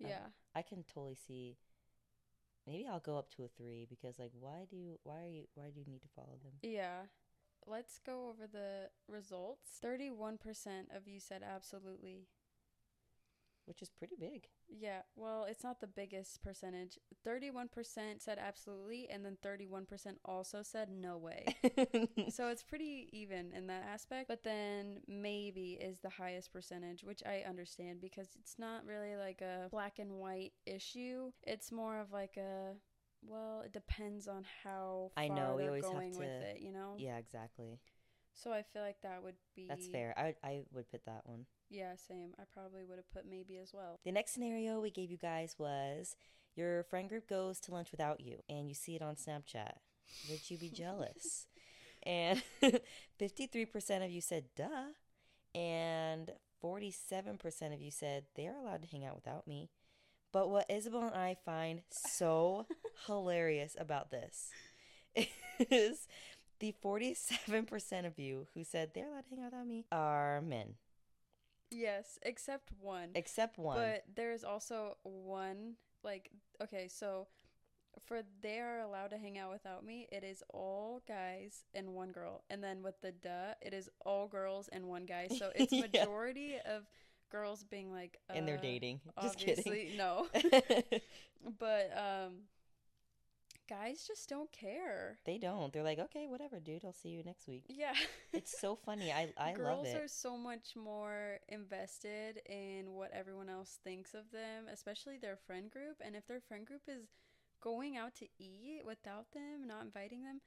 Um, 0.02 0.10
Yeah. 0.10 0.26
I 0.54 0.62
can 0.62 0.84
totally 0.84 1.14
see. 1.16 1.58
Maybe 2.66 2.86
I'll 2.86 3.00
go 3.00 3.16
up 3.16 3.30
to 3.36 3.44
a 3.44 3.48
three 3.48 3.86
because, 3.88 4.18
like, 4.18 4.32
why 4.38 4.66
do 4.68 4.76
you, 4.76 4.98
why 5.04 5.22
are 5.22 5.28
you, 5.28 5.44
why 5.54 5.70
do 5.70 5.78
you 5.80 5.86
need 5.86 6.02
to 6.02 6.08
follow 6.08 6.36
them? 6.42 6.54
Yeah. 6.62 7.06
Let's 7.66 7.98
go 7.98 8.28
over 8.28 8.46
the 8.46 8.90
results. 9.08 9.78
31% 9.84 10.96
of 10.96 11.06
you 11.08 11.18
said 11.20 11.42
absolutely. 11.42 12.28
Which 13.66 13.82
is 13.82 13.90
pretty 13.90 14.14
big. 14.18 14.48
Yeah, 14.68 15.02
well, 15.14 15.44
it's 15.48 15.62
not 15.62 15.80
the 15.80 15.86
biggest 15.86 16.42
percentage. 16.42 16.98
31% 17.26 17.68
said 18.22 18.38
absolutely, 18.38 19.08
and 19.10 19.24
then 19.24 19.36
31% 19.44 19.86
also 20.24 20.62
said 20.62 20.88
no 20.90 21.18
way. 21.18 21.44
so 22.30 22.48
it's 22.48 22.62
pretty 22.62 23.08
even 23.12 23.52
in 23.52 23.66
that 23.66 23.84
aspect. 23.92 24.28
But 24.28 24.42
then 24.42 25.00
maybe 25.06 25.78
is 25.80 25.98
the 26.00 26.10
highest 26.10 26.52
percentage, 26.52 27.04
which 27.04 27.22
I 27.26 27.44
understand 27.48 28.00
because 28.00 28.28
it's 28.38 28.58
not 28.58 28.86
really 28.86 29.16
like 29.16 29.40
a 29.40 29.68
black 29.70 29.98
and 29.98 30.12
white 30.12 30.52
issue. 30.64 31.30
It's 31.42 31.70
more 31.70 32.00
of 32.00 32.12
like 32.12 32.36
a 32.36 32.72
well, 33.26 33.62
it 33.64 33.72
depends 33.72 34.28
on 34.28 34.44
how 34.62 35.10
far 35.14 35.24
I 35.24 35.28
know, 35.28 35.54
we 35.56 35.66
always 35.66 35.84
have 35.84 35.92
going 35.94 36.16
with 36.16 36.28
to- 36.28 36.50
it, 36.50 36.60
you 36.60 36.72
know? 36.72 36.94
yeah, 36.98 37.16
exactly. 37.18 37.80
So 38.34 38.52
I 38.52 38.62
feel 38.62 38.82
like 38.82 39.00
that 39.02 39.22
would 39.22 39.34
be 39.54 39.66
That's 39.66 39.86
fair. 39.88 40.14
I 40.16 40.34
I 40.46 40.62
would 40.72 40.90
put 40.90 41.04
that 41.06 41.22
one. 41.24 41.46
Yeah, 41.68 41.94
same. 41.96 42.34
I 42.38 42.44
probably 42.52 42.84
would 42.84 42.96
have 42.98 43.10
put 43.10 43.26
maybe 43.28 43.58
as 43.58 43.72
well. 43.74 43.98
The 44.04 44.12
next 44.12 44.32
scenario 44.32 44.80
we 44.80 44.90
gave 44.90 45.10
you 45.10 45.16
guys 45.18 45.56
was 45.58 46.16
your 46.54 46.84
friend 46.84 47.08
group 47.08 47.28
goes 47.28 47.60
to 47.60 47.72
lunch 47.72 47.90
without 47.90 48.20
you 48.20 48.38
and 48.48 48.68
you 48.68 48.74
see 48.74 48.94
it 48.94 49.02
on 49.02 49.16
Snapchat. 49.16 49.72
Would 50.30 50.50
you 50.50 50.58
be 50.58 50.70
jealous? 50.74 51.46
and 52.04 52.40
53% 53.20 54.04
of 54.04 54.10
you 54.10 54.20
said 54.20 54.44
duh. 54.56 54.92
And 55.54 56.30
47% 56.62 57.74
of 57.74 57.80
you 57.80 57.90
said 57.90 58.24
they're 58.36 58.56
allowed 58.56 58.82
to 58.82 58.88
hang 58.88 59.04
out 59.04 59.16
without 59.16 59.46
me. 59.48 59.70
But 60.32 60.50
what 60.50 60.70
Isabel 60.70 61.02
and 61.04 61.14
I 61.14 61.36
find 61.44 61.82
so 61.90 62.66
hilarious 63.06 63.74
about 63.78 64.10
this 64.10 64.50
is 65.70 66.06
the 66.60 66.74
47% 66.84 68.06
of 68.06 68.18
you 68.18 68.46
who 68.54 68.64
said 68.64 68.90
they're 68.94 69.08
allowed 69.08 69.24
to 69.24 69.30
hang 69.30 69.40
out 69.44 69.52
without 69.52 69.66
me 69.66 69.86
are 69.90 70.40
men, 70.42 70.74
Yes, 71.70 72.18
except 72.22 72.70
one. 72.80 73.10
except 73.14 73.58
one. 73.58 73.76
But 73.78 74.04
there's 74.14 74.44
also 74.44 74.96
one 75.02 75.74
like 76.02 76.30
okay, 76.62 76.88
so 76.88 77.26
for 78.06 78.22
they 78.42 78.58
are 78.60 78.80
allowed 78.80 79.08
to 79.10 79.18
hang 79.18 79.38
out 79.38 79.50
without 79.50 79.84
me, 79.84 80.06
it 80.12 80.22
is 80.22 80.42
all 80.52 81.02
guys 81.08 81.64
and 81.74 81.94
one 81.94 82.10
girl. 82.12 82.42
And 82.50 82.62
then 82.62 82.82
with 82.82 83.00
the 83.00 83.12
duh, 83.12 83.54
it 83.62 83.72
is 83.72 83.88
all 84.04 84.28
girls 84.28 84.68
and 84.68 84.86
one 84.86 85.06
guy. 85.06 85.28
So 85.28 85.50
it's 85.54 85.72
Yeah. 85.72 85.80
majority 85.82 86.56
of 86.64 86.84
girls 87.30 87.64
being 87.64 87.90
like 87.92 88.18
uh, 88.30 88.34
and 88.34 88.46
they're 88.46 88.58
dating. 88.58 89.00
Just 89.22 89.38
kidding. 89.38 89.96
no. 89.96 90.26
but 91.58 91.90
um 91.96 92.32
guys 93.68 94.04
just 94.06 94.28
don't 94.28 94.50
care. 94.52 95.18
they 95.24 95.38
don't. 95.38 95.72
They're 95.72 95.82
like, 95.82 95.98
okay, 95.98 96.26
whatever, 96.26 96.60
dude. 96.60 96.84
I'll 96.84 96.92
see 96.92 97.10
you 97.10 97.22
next 97.24 97.48
week. 97.48 97.64
Yeah. 97.68 97.94
It's 98.32 98.58
so 98.58 98.76
funny. 98.76 99.12
I 99.12 99.32
I 99.38 99.52
Girls 99.52 99.86
love 99.86 99.94
it. 99.94 100.02
are 100.02 100.08
so 100.08 100.36
much 100.36 100.74
more 100.76 101.38
invested 101.48 102.40
in 102.48 102.92
what 102.92 103.10
everyone 103.12 103.48
else 103.48 103.78
thinks 103.82 104.14
of 104.14 104.30
them, 104.32 104.64
especially 104.72 105.18
their 105.18 105.36
friend 105.46 105.70
group. 105.70 105.96
And 106.04 106.14
if 106.14 106.26
their 106.26 106.40
friend 106.40 106.66
group 106.66 106.82
is 106.88 107.08
going 107.60 107.96
out 107.96 108.14
to 108.16 108.26
eat 108.38 108.82
without 108.84 109.32
them, 109.32 109.66
not 109.66 109.82
inviting 109.84 110.22
them, 110.22 110.40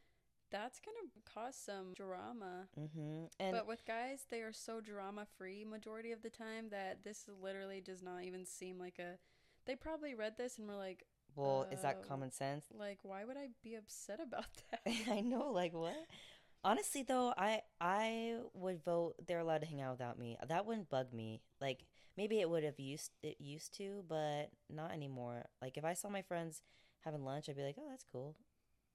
that's 0.51 0.79
gonna 0.79 1.09
cause 1.31 1.55
some 1.55 1.93
drama. 1.93 2.67
mm-hmm. 2.79 3.25
And 3.39 3.51
but 3.51 3.67
with 3.67 3.85
guys, 3.85 4.25
they 4.29 4.41
are 4.41 4.53
so 4.53 4.81
drama 4.81 5.25
free 5.37 5.63
majority 5.63 6.11
of 6.11 6.21
the 6.21 6.29
time 6.29 6.69
that 6.71 7.03
this 7.03 7.25
literally 7.41 7.81
does 7.81 8.01
not 8.01 8.23
even 8.23 8.45
seem 8.45 8.79
like 8.79 8.99
a. 8.99 9.17
They 9.65 9.75
probably 9.75 10.15
read 10.15 10.37
this 10.37 10.57
and 10.57 10.67
were 10.67 10.75
like, 10.75 11.05
well, 11.39 11.67
is 11.71 11.81
that 11.81 11.99
uh, 12.03 12.07
common 12.07 12.31
sense? 12.31 12.65
like, 12.77 12.99
why 13.03 13.23
would 13.25 13.37
I 13.37 13.47
be 13.63 13.75
upset 13.75 14.19
about 14.21 14.45
that? 14.71 14.81
I 15.11 15.21
know. 15.21 15.51
Like 15.51 15.73
what? 15.73 15.95
Honestly, 16.63 17.03
though, 17.03 17.33
I 17.37 17.61
I 17.79 18.37
would 18.53 18.83
vote. 18.83 19.15
They're 19.27 19.39
allowed 19.39 19.61
to 19.61 19.67
hang 19.67 19.81
out 19.81 19.93
without 19.93 20.19
me. 20.19 20.37
That 20.47 20.65
wouldn't 20.65 20.89
bug 20.89 21.13
me. 21.13 21.41
Like 21.61 21.85
maybe 22.17 22.39
it 22.41 22.49
would 22.49 22.63
have 22.63 22.79
used 22.79 23.11
it 23.23 23.37
used 23.39 23.75
to, 23.77 24.03
but 24.07 24.51
not 24.69 24.91
anymore. 24.91 25.45
Like 25.61 25.77
if 25.77 25.85
I 25.85 25.93
saw 25.93 26.09
my 26.09 26.21
friends 26.21 26.61
having 27.01 27.23
lunch, 27.23 27.49
I'd 27.49 27.55
be 27.55 27.63
like, 27.63 27.77
oh, 27.79 27.87
that's 27.89 28.05
cool, 28.11 28.35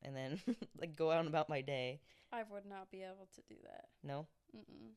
and 0.02 0.14
then 0.16 0.40
like 0.80 0.96
go 0.96 1.10
on 1.10 1.26
about 1.26 1.48
my 1.48 1.62
day. 1.62 2.00
I 2.32 2.42
would 2.50 2.66
not 2.66 2.90
be 2.90 3.02
able 3.02 3.28
to 3.34 3.42
do 3.48 3.56
that. 3.64 3.86
No, 4.02 4.26
Mm-mm. 4.56 4.92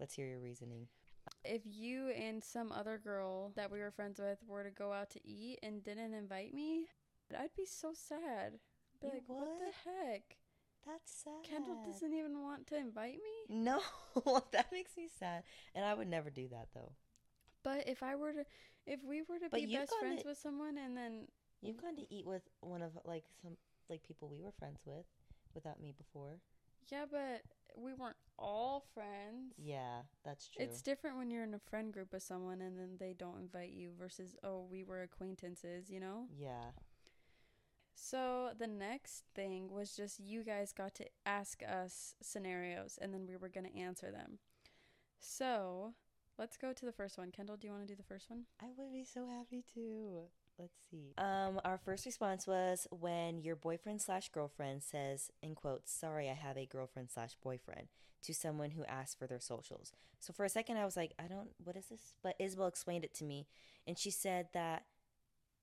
let's 0.00 0.14
hear 0.14 0.26
your 0.26 0.40
reasoning. 0.40 0.88
If 1.44 1.62
you 1.64 2.08
and 2.10 2.42
some 2.44 2.70
other 2.72 2.98
girl 2.98 3.52
that 3.56 3.70
we 3.70 3.80
were 3.80 3.90
friends 3.90 4.18
with 4.18 4.38
were 4.46 4.62
to 4.64 4.70
go 4.70 4.92
out 4.92 5.10
to 5.10 5.20
eat 5.26 5.58
and 5.62 5.82
didn't 5.82 6.12
invite 6.14 6.52
me, 6.52 6.86
I'd 7.36 7.54
be 7.56 7.64
so 7.64 7.92
sad. 7.94 8.58
Be 9.00 9.06
You 9.08 9.14
like, 9.14 9.22
what 9.26 9.48
the 9.58 9.90
heck? 9.90 10.36
That's 10.86 11.10
sad. 11.10 11.42
Kendal 11.44 11.76
doesn't 11.86 12.12
even 12.14 12.42
want 12.42 12.66
to 12.68 12.76
invite 12.76 13.14
me? 13.16 13.46
No, 13.48 13.80
that 14.52 14.70
makes 14.72 14.96
me 14.96 15.08
sad. 15.18 15.42
And 15.74 15.84
I 15.84 15.94
would 15.94 16.08
never 16.08 16.30
do 16.30 16.48
that 16.48 16.68
though. 16.74 16.92
But 17.62 17.88
if 17.88 18.02
I 18.02 18.16
were 18.16 18.32
to, 18.32 18.44
if 18.86 19.00
we 19.04 19.22
were 19.22 19.38
to 19.38 19.48
But 19.50 19.60
be 19.60 19.76
best 19.76 19.92
friends 19.98 20.22
to- 20.22 20.28
with 20.28 20.38
someone 20.38 20.76
and 20.78 20.96
then, 20.96 21.28
You've 21.62 21.76
gone 21.80 21.96
to 21.96 22.14
eat 22.14 22.26
with 22.26 22.40
one 22.60 22.80
of 22.80 22.92
like 23.04 23.24
some 23.42 23.58
like 23.90 24.02
people 24.02 24.28
we 24.28 24.40
were 24.40 24.52
friends 24.58 24.80
with 24.86 25.04
without 25.54 25.78
me 25.78 25.92
before. 25.96 26.40
Yeah, 26.88 27.04
but 27.10 27.42
we 27.76 27.92
weren't 27.94 28.16
all 28.38 28.84
friends. 28.94 29.54
Yeah, 29.56 30.02
that's 30.24 30.48
true. 30.48 30.64
It's 30.64 30.82
different 30.82 31.16
when 31.16 31.30
you're 31.30 31.44
in 31.44 31.54
a 31.54 31.58
friend 31.58 31.92
group 31.92 32.12
with 32.12 32.22
someone 32.22 32.60
and 32.60 32.78
then 32.78 32.96
they 32.98 33.14
don't 33.16 33.38
invite 33.38 33.70
you 33.70 33.90
versus, 33.98 34.36
oh, 34.42 34.66
we 34.70 34.84
were 34.84 35.02
acquaintances, 35.02 35.90
you 35.90 36.00
know? 36.00 36.26
yeah. 36.36 36.72
So 37.94 38.50
the 38.58 38.66
next 38.66 39.24
thing 39.34 39.70
was 39.70 39.94
just 39.94 40.20
you 40.20 40.42
guys 40.42 40.72
got 40.72 40.94
to 40.94 41.06
ask 41.26 41.62
us 41.62 42.14
scenarios 42.22 42.98
and 43.00 43.12
then 43.12 43.26
we 43.26 43.36
were 43.36 43.50
going 43.50 43.70
to 43.70 43.78
answer 43.78 44.10
them. 44.10 44.38
So 45.20 45.92
let's 46.38 46.56
go 46.56 46.72
to 46.72 46.86
the 46.86 46.92
first 46.92 47.18
one. 47.18 47.30
Kendal, 47.30 47.58
do 47.58 47.66
you 47.66 47.72
want 47.74 47.86
to 47.86 47.92
do 47.92 47.96
the 47.96 48.02
first 48.02 48.30
one? 48.30 48.44
I 48.60 48.66
would 48.74 48.90
be 48.92 49.04
so 49.04 49.26
happy 49.26 49.62
to. 49.74 50.22
Let's 50.60 50.74
see. 50.90 51.14
Um, 51.18 51.60
our 51.64 51.78
first 51.78 52.04
response 52.06 52.46
was 52.46 52.86
when 52.90 53.38
your 53.40 53.56
boyfriend 53.56 54.02
slash 54.02 54.28
girlfriend 54.28 54.82
says, 54.82 55.30
in 55.42 55.54
quotes, 55.54 55.90
"Sorry, 55.92 56.28
I 56.28 56.34
have 56.34 56.56
a 56.58 56.66
girlfriend 56.66 57.10
slash 57.10 57.34
boyfriend," 57.42 57.88
to 58.22 58.34
someone 58.34 58.70
who 58.72 58.84
asks 58.84 59.14
for 59.14 59.26
their 59.26 59.40
socials. 59.40 59.92
So 60.18 60.32
for 60.32 60.44
a 60.44 60.48
second, 60.50 60.76
I 60.76 60.84
was 60.84 60.96
like, 60.96 61.14
I 61.18 61.28
don't, 61.28 61.48
what 61.64 61.76
is 61.76 61.86
this? 61.86 62.14
But 62.22 62.36
Isabel 62.38 62.66
explained 62.66 63.04
it 63.04 63.14
to 63.14 63.24
me, 63.24 63.46
and 63.86 63.98
she 63.98 64.10
said 64.10 64.48
that. 64.52 64.84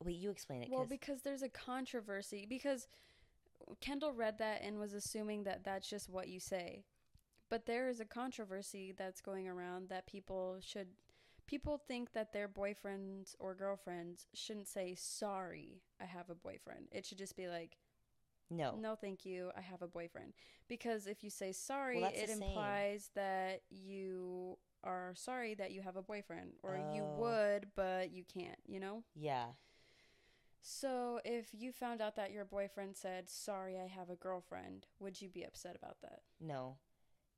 Wait, 0.03 0.15
you 0.17 0.29
explain 0.31 0.61
it. 0.63 0.69
Well, 0.69 0.81
'cause- 0.81 0.89
because 0.89 1.21
there's 1.23 1.41
a 1.43 1.49
controversy 1.49 2.45
because 2.45 2.87
Kendal 3.81 4.13
read 4.13 4.37
that 4.39 4.61
and 4.61 4.79
was 4.79 4.93
assuming 4.93 5.43
that 5.43 5.63
that's 5.63 5.89
just 5.89 6.09
what 6.09 6.27
you 6.27 6.39
say. 6.39 6.85
But 7.49 7.65
there 7.65 7.87
is 7.89 7.99
a 7.99 8.05
controversy 8.05 8.91
that's 8.91 9.21
going 9.21 9.47
around 9.47 9.89
that 9.89 10.05
people 10.05 10.59
should 10.61 10.89
people 11.47 11.77
think 11.87 12.13
that 12.13 12.33
their 12.33 12.47
boyfriends 12.47 13.35
or 13.39 13.55
girlfriends 13.55 14.27
shouldn't 14.33 14.67
say 14.67 14.95
sorry, 14.95 15.81
I 16.01 16.05
have 16.05 16.29
a 16.29 16.35
boyfriend. 16.35 16.87
It 16.91 17.05
should 17.05 17.17
just 17.17 17.35
be 17.37 17.47
like 17.47 17.77
no, 18.49 18.79
No, 18.81 18.95
thank 18.95 19.25
you. 19.25 19.51
I 19.57 19.61
have 19.61 19.81
a 19.81 19.87
boyfriend. 19.87 20.33
Because 20.69 21.07
if 21.07 21.23
you 21.23 21.29
say 21.29 21.51
sorry, 21.51 21.99
that's 22.01 22.17
it 22.17 22.29
implies 22.29 23.09
that 23.15 23.61
you 23.69 24.57
are 24.83 25.13
sorry 25.15 25.53
that 25.55 25.71
you 25.71 25.81
have 25.81 25.97
a 25.97 26.01
boyfriend 26.01 26.51
or 26.63 26.77
you 26.77 27.03
Oh. 27.03 27.19
would 27.21 27.67
but 27.75 28.11
you 28.11 28.23
can't, 28.23 28.59
you 28.67 28.79
know? 28.79 29.03
yeah, 29.15 29.47
So 30.61 31.19
if 31.25 31.53
you 31.53 31.71
found 31.71 32.01
out 32.01 32.15
that 32.17 32.31
your 32.31 32.45
boyfriend 32.45 32.95
said, 32.95 33.29
"Sorry, 33.29 33.79
I 33.79 33.87
have 33.87 34.09
a 34.09 34.15
girlfriend," 34.15 34.87
would 34.99 35.21
you 35.21 35.29
be 35.29 35.43
upset 35.43 35.75
about 35.75 36.01
that? 36.01 36.21
no, 36.39 36.77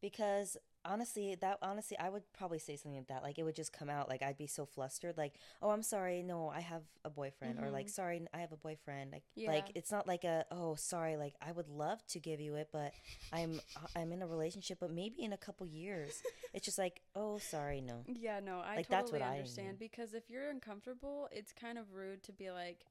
because 0.01 0.57
honestly, 0.85 1.35
that 1.41 1.57
honestly, 1.61 1.97
I 1.99 2.09
would 2.09 2.23
probably 2.33 2.59
say 2.59 2.75
something 2.75 2.97
like 2.97 3.07
that. 3.07 3.23
Like 3.23 3.37
it 3.39 3.43
would 3.43 3.55
just 3.55 3.71
come 3.73 3.89
out. 3.89 4.09
Like 4.09 4.21
I'd 4.21 4.37
be 4.37 4.47
so 4.47 4.65
flustered. 4.65 5.17
Like, 5.17 5.33
oh, 5.61 5.69
I'm 5.69 5.83
sorry, 5.83 6.23
no, 6.23 6.49
I 6.49 6.59
have 6.61 6.83
a 7.05 7.09
boyfriend, 7.09 7.59
or 7.59 7.69
like, 7.71 7.87
Mhm. 7.87 7.91
sorry, 7.91 8.27
I 8.33 8.39
have 8.39 8.51
a 8.51 8.57
boyfriend. 8.57 9.11
Like, 9.11 9.23
Yeah. 9.35 9.51
like 9.51 9.71
it's 9.75 9.91
not 9.91 10.07
like 10.07 10.23
a 10.23 10.45
oh, 10.51 10.75
sorry. 10.75 11.17
Like 11.17 11.35
I 11.41 11.51
would 11.51 11.67
love 11.69 12.05
to 12.07 12.19
give 12.19 12.39
you 12.39 12.55
it, 12.55 12.69
but 12.71 12.93
I'm 13.31 13.59
I'm 13.95 14.11
in 14.11 14.21
a 14.21 14.27
relationship, 14.27 14.79
but 14.79 14.91
maybe 14.91 15.21
in 15.23 15.33
a 15.33 15.37
couple 15.37 15.65
years, 15.67 16.21
it's 16.53 16.65
just 16.65 16.77
like 16.77 17.01
oh, 17.15 17.37
sorry, 17.37 17.81
no. 17.81 18.03
Yeah, 18.07 18.39
no, 18.39 18.59
I 18.59 18.77
Like, 18.77 18.87
totally 18.87 18.89
that's 18.89 19.11
what 19.11 19.21
I 19.21 19.29
understand 19.37 19.67
mean. 19.67 19.75
because 19.77 20.13
if 20.13 20.29
you're 20.29 20.49
uncomfortable, 20.49 21.27
it's 21.31 21.51
kind 21.53 21.77
of 21.77 21.93
rude 21.93 22.23
to 22.23 22.31
be 22.31 22.51
like, 22.51 22.85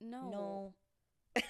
"No." 0.00 0.30
No. 0.30 0.74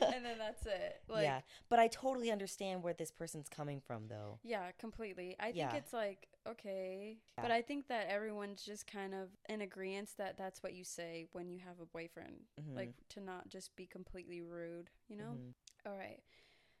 And 0.00 0.24
then 0.24 0.38
that's 0.38 0.64
it. 0.66 1.00
Like 1.08 1.22
yeah, 1.24 1.40
but 1.68 1.78
I 1.78 1.88
totally 1.88 2.30
understand 2.30 2.82
where 2.82 2.94
this 2.94 3.10
person's 3.10 3.48
coming 3.48 3.80
from, 3.80 4.08
though. 4.08 4.38
Yeah, 4.42 4.70
completely. 4.78 5.36
I 5.40 5.46
think 5.46 5.56
Yeah. 5.56 5.74
it's 5.74 5.92
like 5.92 6.28
okay, 6.48 7.18
Yeah. 7.36 7.42
but 7.42 7.50
I 7.50 7.60
think 7.62 7.88
that 7.88 8.06
everyone's 8.08 8.64
just 8.64 8.86
kind 8.86 9.14
of 9.14 9.30
in 9.48 9.60
agreement 9.62 10.10
that 10.18 10.36
that's 10.38 10.62
what 10.62 10.74
you 10.74 10.84
say 10.84 11.26
when 11.32 11.50
you 11.50 11.58
have 11.60 11.80
a 11.80 11.86
boyfriend, 11.86 12.44
Mhm. 12.60 12.76
like 12.76 12.94
to 13.10 13.20
not 13.20 13.48
just 13.48 13.74
be 13.74 13.86
completely 13.86 14.42
rude, 14.42 14.90
you 15.08 15.16
know? 15.16 15.32
Mhm. 15.36 15.54
All 15.86 15.96
right. 15.96 16.22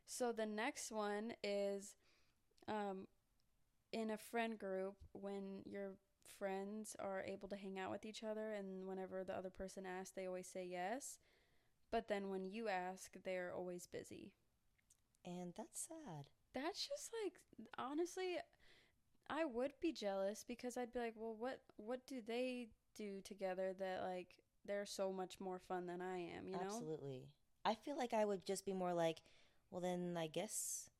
So 0.06 0.30
the 0.32 0.46
next 0.46 0.92
one 0.92 1.34
is 1.42 1.96
um 2.68 3.08
in 3.92 4.10
a 4.10 4.16
friend 4.16 4.58
group 4.58 4.96
when 5.12 5.62
your 5.64 5.96
friends 6.38 6.94
are 6.98 7.22
able 7.24 7.48
to 7.48 7.56
hang 7.56 7.78
out 7.78 7.90
with 7.90 8.04
each 8.04 8.22
other 8.22 8.52
and 8.54 8.86
whenever 8.86 9.24
the 9.24 9.34
other 9.36 9.50
person 9.50 9.86
asks, 9.86 10.10
they 10.14 10.26
always 10.26 10.46
say 10.46 10.64
yes. 10.64 11.18
But 11.90 12.08
then 12.08 12.30
when 12.30 12.44
you 12.46 12.68
ask, 12.68 13.12
they're 13.24 13.52
always 13.54 13.86
busy. 13.86 14.32
and 15.24 15.52
that's 15.56 15.88
sad. 15.88 16.30
That's 16.54 16.86
just 16.88 17.10
like 17.24 17.34
honestly 17.78 18.38
I 19.28 19.44
would 19.44 19.72
be 19.80 19.92
jealous 19.92 20.44
because 20.46 20.76
I'd 20.76 20.92
be 20.92 21.00
like, 21.00 21.14
"Well, 21.16 21.34
what 21.36 21.60
what 21.76 22.06
do 22.06 22.20
they 22.26 22.68
do 22.96 23.20
together 23.22 23.74
that 23.78 24.02
like 24.02 24.36
they're 24.64 24.86
so 24.86 25.12
much 25.12 25.40
more 25.40 25.58
fun 25.58 25.86
than 25.86 26.00
I 26.00 26.18
am, 26.36 26.46
you 26.46 26.54
know? 26.54 26.60
Absolutely. 26.62 27.28
I 27.64 27.74
feel 27.74 27.96
like 27.96 28.14
I 28.14 28.24
would 28.24 28.44
just 28.46 28.64
be 28.64 28.72
more 28.72 28.94
like, 28.94 29.18
well, 29.70 29.80
then 29.80 30.16
I 30.18 30.26
guess, 30.28 30.90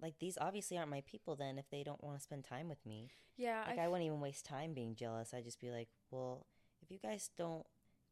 like, 0.00 0.18
these 0.18 0.38
obviously 0.40 0.76
aren't 0.78 0.90
my 0.90 1.02
people 1.02 1.36
then 1.36 1.58
if 1.58 1.68
they 1.70 1.82
don't 1.82 2.02
want 2.02 2.16
to 2.16 2.22
spend 2.22 2.44
time 2.44 2.68
with 2.68 2.84
me. 2.86 3.10
Yeah, 3.36 3.62
Like, 3.66 3.78
I 3.78 3.82
I, 3.82 3.84
f- 3.86 3.90
wouldn't 3.90 4.06
even 4.06 4.20
waste 4.20 4.44
time 4.46 4.72
being 4.74 4.94
jealous. 4.94 5.32
I'd 5.34 5.44
just 5.44 5.60
be 5.60 5.70
like, 5.70 5.88
well, 6.10 6.46
if 6.82 6.90
you 6.90 6.98
guys 6.98 7.30
don't 7.36 7.66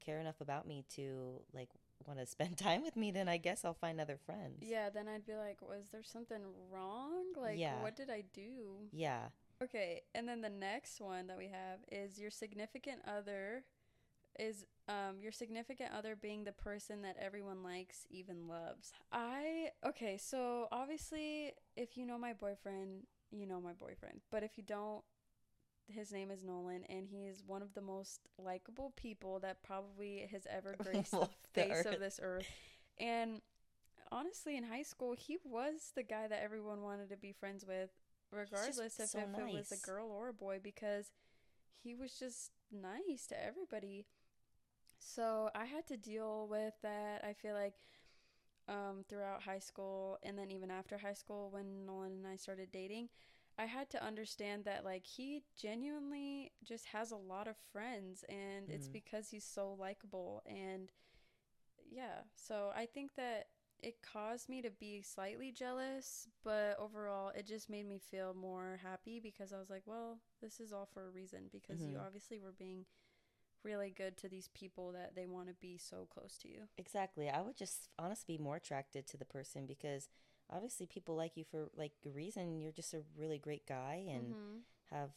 care 0.04 0.18
enough 0.20 0.40
about 0.40 0.66
me 0.66 0.84
to, 0.96 1.40
like, 1.54 1.70
want 2.06 2.18
to 2.18 2.26
spend 2.26 2.56
time 2.68 2.82
with 2.82 2.96
me, 2.96 3.10
then 3.10 3.28
I 3.28 3.36
guess 3.36 3.64
I'll 3.64 3.74
find 3.74 4.00
other 4.00 4.16
friends. 4.16 4.58
yeah, 4.62 4.90
then 4.90 5.08
I'd 5.08 5.26
be 5.26 5.34
like, 5.34 5.60
was 5.62 5.88
there 5.92 6.02
something 6.02 6.42
wrong? 6.70 7.24
Like, 7.36 7.58
Yeah. 7.58 7.82
what 7.82 7.96
did 7.96 8.10
I 8.10 8.24
do? 8.32 8.88
Yeah. 8.92 9.28
Okay, 9.62 10.02
and 10.14 10.28
then 10.28 10.40
the 10.40 10.48
next 10.50 11.00
one 11.00 11.26
that 11.26 11.36
we 11.36 11.48
have 11.48 11.80
is 11.90 12.18
your 12.18 12.30
significant 12.30 13.00
other 13.06 13.64
is 14.38 14.64
um 14.88 15.16
your 15.20 15.32
significant 15.32 15.90
other 15.92 16.14
being 16.14 16.44
the 16.44 16.52
person 16.52 17.02
that 17.02 17.16
everyone 17.20 17.62
likes, 17.64 18.06
even 18.08 18.46
loves. 18.46 18.92
I 19.10 19.70
okay, 19.84 20.16
so 20.16 20.68
obviously 20.70 21.54
if 21.76 21.96
you 21.96 22.06
know 22.06 22.18
my 22.18 22.34
boyfriend, 22.34 23.02
you 23.32 23.46
know 23.46 23.60
my 23.60 23.72
boyfriend. 23.72 24.20
But 24.30 24.44
if 24.44 24.56
you 24.56 24.62
don't, 24.62 25.02
his 25.88 26.12
name 26.12 26.30
is 26.30 26.44
Nolan 26.44 26.84
and 26.88 27.06
he 27.08 27.26
is 27.26 27.42
one 27.46 27.62
of 27.62 27.74
the 27.74 27.80
most 27.80 28.20
likable 28.38 28.92
people 28.96 29.40
that 29.40 29.62
probably 29.62 30.28
has 30.30 30.46
ever 30.50 30.76
graced 30.82 31.12
the 31.12 31.28
face 31.52 31.84
of 31.86 31.98
this 31.98 32.20
earth. 32.22 32.46
And 32.98 33.40
honestly 34.12 34.56
in 34.56 34.64
high 34.64 34.82
school, 34.82 35.14
he 35.16 35.38
was 35.44 35.92
the 35.94 36.02
guy 36.02 36.28
that 36.28 36.42
everyone 36.42 36.82
wanted 36.82 37.10
to 37.10 37.16
be 37.16 37.32
friends 37.32 37.64
with 37.66 37.90
regardless 38.30 39.00
if, 39.00 39.08
so 39.08 39.18
if 39.18 39.38
it 39.38 39.54
was 39.54 39.72
a 39.72 39.86
girl 39.86 40.10
or 40.10 40.28
a 40.28 40.34
boy 40.34 40.60
because 40.62 41.10
he 41.82 41.94
was 41.94 42.12
just 42.18 42.50
nice 42.70 43.26
to 43.28 43.44
everybody. 43.44 44.06
So 44.98 45.50
I 45.54 45.64
had 45.64 45.86
to 45.88 45.96
deal 45.96 46.46
with 46.50 46.74
that. 46.82 47.24
I 47.24 47.32
feel 47.32 47.54
like 47.54 47.74
um, 48.68 49.04
throughout 49.08 49.42
high 49.42 49.60
school 49.60 50.18
and 50.22 50.36
then 50.38 50.50
even 50.50 50.70
after 50.70 50.98
high 50.98 51.14
school 51.14 51.48
when 51.50 51.86
Nolan 51.86 52.12
and 52.12 52.26
I 52.26 52.36
started 52.36 52.70
dating, 52.70 53.08
I 53.58 53.66
had 53.66 53.90
to 53.90 54.04
understand 54.04 54.64
that 54.64 54.84
like 54.84 55.06
he 55.06 55.42
genuinely 55.60 56.52
just 56.64 56.86
has 56.86 57.10
a 57.10 57.16
lot 57.16 57.48
of 57.48 57.56
friends 57.72 58.24
and 58.28 58.70
it's 58.70 58.88
Mhm. 58.88 58.92
because 58.92 59.30
he's 59.30 59.44
so 59.44 59.72
likable 59.72 60.42
and 60.46 60.92
yeah. 61.90 62.22
So 62.34 62.70
I 62.76 62.86
think 62.86 63.14
that 63.16 63.46
it 63.80 64.02
caused 64.02 64.48
me 64.48 64.62
to 64.62 64.70
be 64.70 65.02
slightly 65.02 65.52
jealous, 65.52 66.28
but 66.44 66.76
overall 66.78 67.30
it 67.34 67.46
just 67.46 67.70
made 67.70 67.86
me 67.86 67.98
feel 67.98 68.34
more 68.34 68.80
happy 68.82 69.20
because 69.20 69.52
I 69.52 69.58
was 69.58 69.70
like, 69.70 69.82
well, 69.86 70.18
this 70.42 70.60
is 70.60 70.72
all 70.72 70.86
for 70.92 71.06
a 71.06 71.10
reason 71.10 71.48
because 71.52 71.86
you 71.86 71.96
Mhm. 71.96 72.04
obviously 72.04 72.40
were 72.40 72.52
being 72.58 72.86
really 73.64 73.90
good 73.90 74.16
to 74.18 74.28
these 74.28 74.48
people 74.54 74.92
that 74.92 75.14
they 75.16 75.26
want 75.26 75.48
to 75.48 75.54
be 75.54 75.78
so 75.78 76.06
close 76.10 76.38
to 76.38 76.48
you. 76.48 76.68
Exactly. 76.76 77.28
I 77.28 77.40
would 77.40 77.56
just 77.56 77.88
honestly 77.98 78.36
be 78.36 78.42
more 78.42 78.56
attracted 78.56 79.06
to 79.08 79.16
the 79.16 79.24
person 79.24 79.66
because 79.66 80.08
obviously 80.50 80.86
people 80.86 81.14
like 81.16 81.36
you 81.36 81.44
for 81.44 81.68
like 81.76 81.92
a 82.06 82.10
reason. 82.10 82.60
You're 82.60 82.72
just 82.72 82.94
a 82.94 83.02
really 83.16 83.38
great 83.38 83.66
guy 83.66 84.04
and 84.08 84.34
Mhm. 84.34 84.60
have 84.90 85.10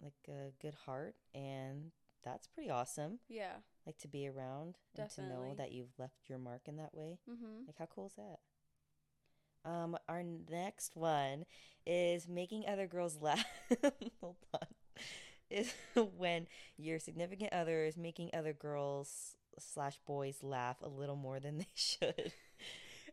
like 0.00 0.14
a 0.28 0.50
good 0.60 0.74
heart 0.86 1.16
and 1.34 1.92
that's 2.22 2.46
pretty 2.46 2.70
awesome. 2.70 3.20
Yeah. 3.28 3.56
Like 3.86 3.98
to 3.98 4.08
be 4.08 4.26
around 4.28 4.78
and 4.96 5.10
to 5.10 5.22
know 5.22 5.54
that 5.54 5.72
you've 5.72 5.98
left 5.98 6.28
your 6.28 6.38
mark 6.38 6.62
in 6.68 6.76
that 6.76 6.94
way. 6.94 7.18
Mhm. 7.28 7.66
Like 7.66 7.78
how 7.78 7.86
cool 7.86 8.06
is 8.06 8.14
that? 8.14 8.40
Um 9.64 9.96
our 10.08 10.22
next 10.22 10.96
one 10.96 11.44
is 11.86 12.28
making 12.28 12.66
other 12.66 12.86
girls 12.86 13.16
laugh. 13.20 13.44
Hold 14.20 14.36
on. 14.52 14.68
Is 15.50 15.72
when 16.16 16.48
your 16.76 16.98
significant 16.98 17.52
other 17.52 17.84
is 17.84 17.96
making 17.96 18.30
other 18.34 18.52
girls 18.52 19.36
slash 19.58 19.98
boys 20.06 20.42
laugh 20.42 20.78
a 20.82 20.88
little 20.88 21.16
more 21.16 21.38
than 21.40 21.58
they 21.58 21.68
should. 21.74 22.32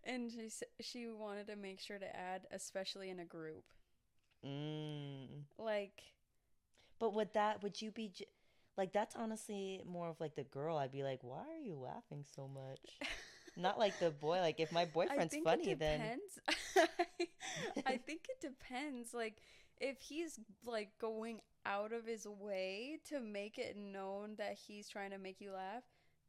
And 0.03 0.31
she 0.31 0.49
she 0.81 1.07
wanted 1.09 1.47
to 1.47 1.55
make 1.55 1.79
sure 1.79 1.99
to 1.99 2.15
add 2.15 2.47
especially 2.51 3.09
in 3.09 3.19
a 3.19 3.25
group. 3.25 3.65
Mm. 4.45 5.45
Like 5.57 6.03
But 6.99 7.13
would 7.13 7.33
that 7.33 7.61
would 7.63 7.81
you 7.81 7.91
be 7.91 8.09
j- 8.09 8.27
like 8.77 8.93
that's 8.93 9.15
honestly 9.15 9.81
more 9.85 10.09
of 10.09 10.19
like 10.19 10.35
the 10.35 10.43
girl 10.43 10.77
I'd 10.77 10.91
be 10.91 11.03
like 11.03 11.19
why 11.23 11.39
are 11.49 11.59
you 11.63 11.75
laughing 11.75 12.25
so 12.35 12.47
much? 12.47 12.79
Not 13.57 13.77
like 13.79 13.99
the 13.99 14.11
boy 14.11 14.39
like 14.39 14.59
if 14.59 14.71
my 14.71 14.83
I 14.83 14.85
boyfriend's 14.85 15.31
think 15.31 15.43
funny 15.43 15.71
it 15.71 15.79
then. 15.79 16.01
I 17.85 17.97
think 17.97 18.27
it 18.29 18.39
depends. 18.41 19.13
Like 19.13 19.37
if 19.79 19.99
he's 19.99 20.39
like 20.65 20.89
going 20.99 21.41
out 21.65 21.91
of 21.91 22.05
his 22.05 22.25
way 22.27 22.99
to 23.09 23.19
make 23.19 23.57
it 23.57 23.77
known 23.77 24.35
that 24.37 24.55
he's 24.67 24.89
trying 24.89 25.11
to 25.11 25.17
make 25.17 25.41
you 25.41 25.51
laugh, 25.53 25.83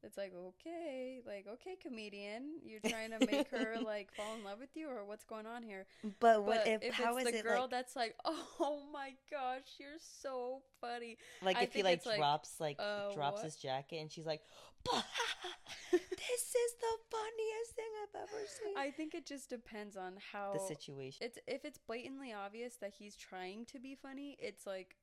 it's 0.05 0.17
like 0.17 0.33
okay, 0.35 1.21
like 1.27 1.47
okay, 1.55 1.77
comedian, 1.81 2.59
you're 2.65 2.81
trying 2.81 3.11
to 3.11 3.27
make 3.27 3.49
her 3.51 3.77
like 3.85 4.13
fall 4.15 4.35
in 4.37 4.45
love 4.45 4.59
with 4.59 4.71
you, 4.75 4.89
or 4.89 5.05
what's 5.05 5.25
going 5.25 5.47
on 5.47 5.63
here? 5.63 5.87
but 6.21 6.45
what 6.45 6.65
But 6.65 6.69
if, 6.69 6.83
if 6.83 6.95
how 6.95 7.17
it's 7.17 7.27
is 7.27 7.33
the 7.33 7.39
it 7.39 7.45
girl 7.45 7.63
like 7.63 7.71
that's 7.71 7.97
like, 7.97 8.15
oh 8.25 8.83
my 8.93 9.15
gosh, 9.31 9.79
you're 9.79 10.01
so 10.21 10.63
funny. 10.81 11.19
like 11.43 11.57
I 11.57 11.63
if 11.63 11.73
he 11.73 11.83
like 11.83 11.99
it's 11.99 12.07
like, 12.07 12.19
drops 12.19 12.57
like 12.61 12.77
uh, 12.79 13.13
drops 13.15 13.37
what? 13.37 13.45
his 13.45 13.57
jacket 13.57 13.97
and 14.01 14.11
she's 14.11 14.27
like 14.27 14.43
this 15.93 16.01
is 16.01 16.73
the 16.81 16.97
funniest 17.11 17.73
thing 17.77 17.85
I've 18.03 18.23
ever 18.23 18.47
seen. 18.49 18.75
I 18.77 18.91
think 18.91 19.15
it 19.15 19.27
just 19.27 19.49
depends 19.49 19.97
on 19.97 20.15
how 20.33 20.53
the 20.55 20.59
situation. 20.59 21.19
it's 21.21 21.39
if 21.47 21.65
it's 21.65 21.79
blatantly 21.79 22.33
obvious 22.33 22.77
that 22.81 22.93
he's 22.99 23.15
trying 23.15 23.65
to 23.67 23.79
be 23.79 23.95
funny, 23.95 24.37
it's 24.41 24.67
like 24.67 24.97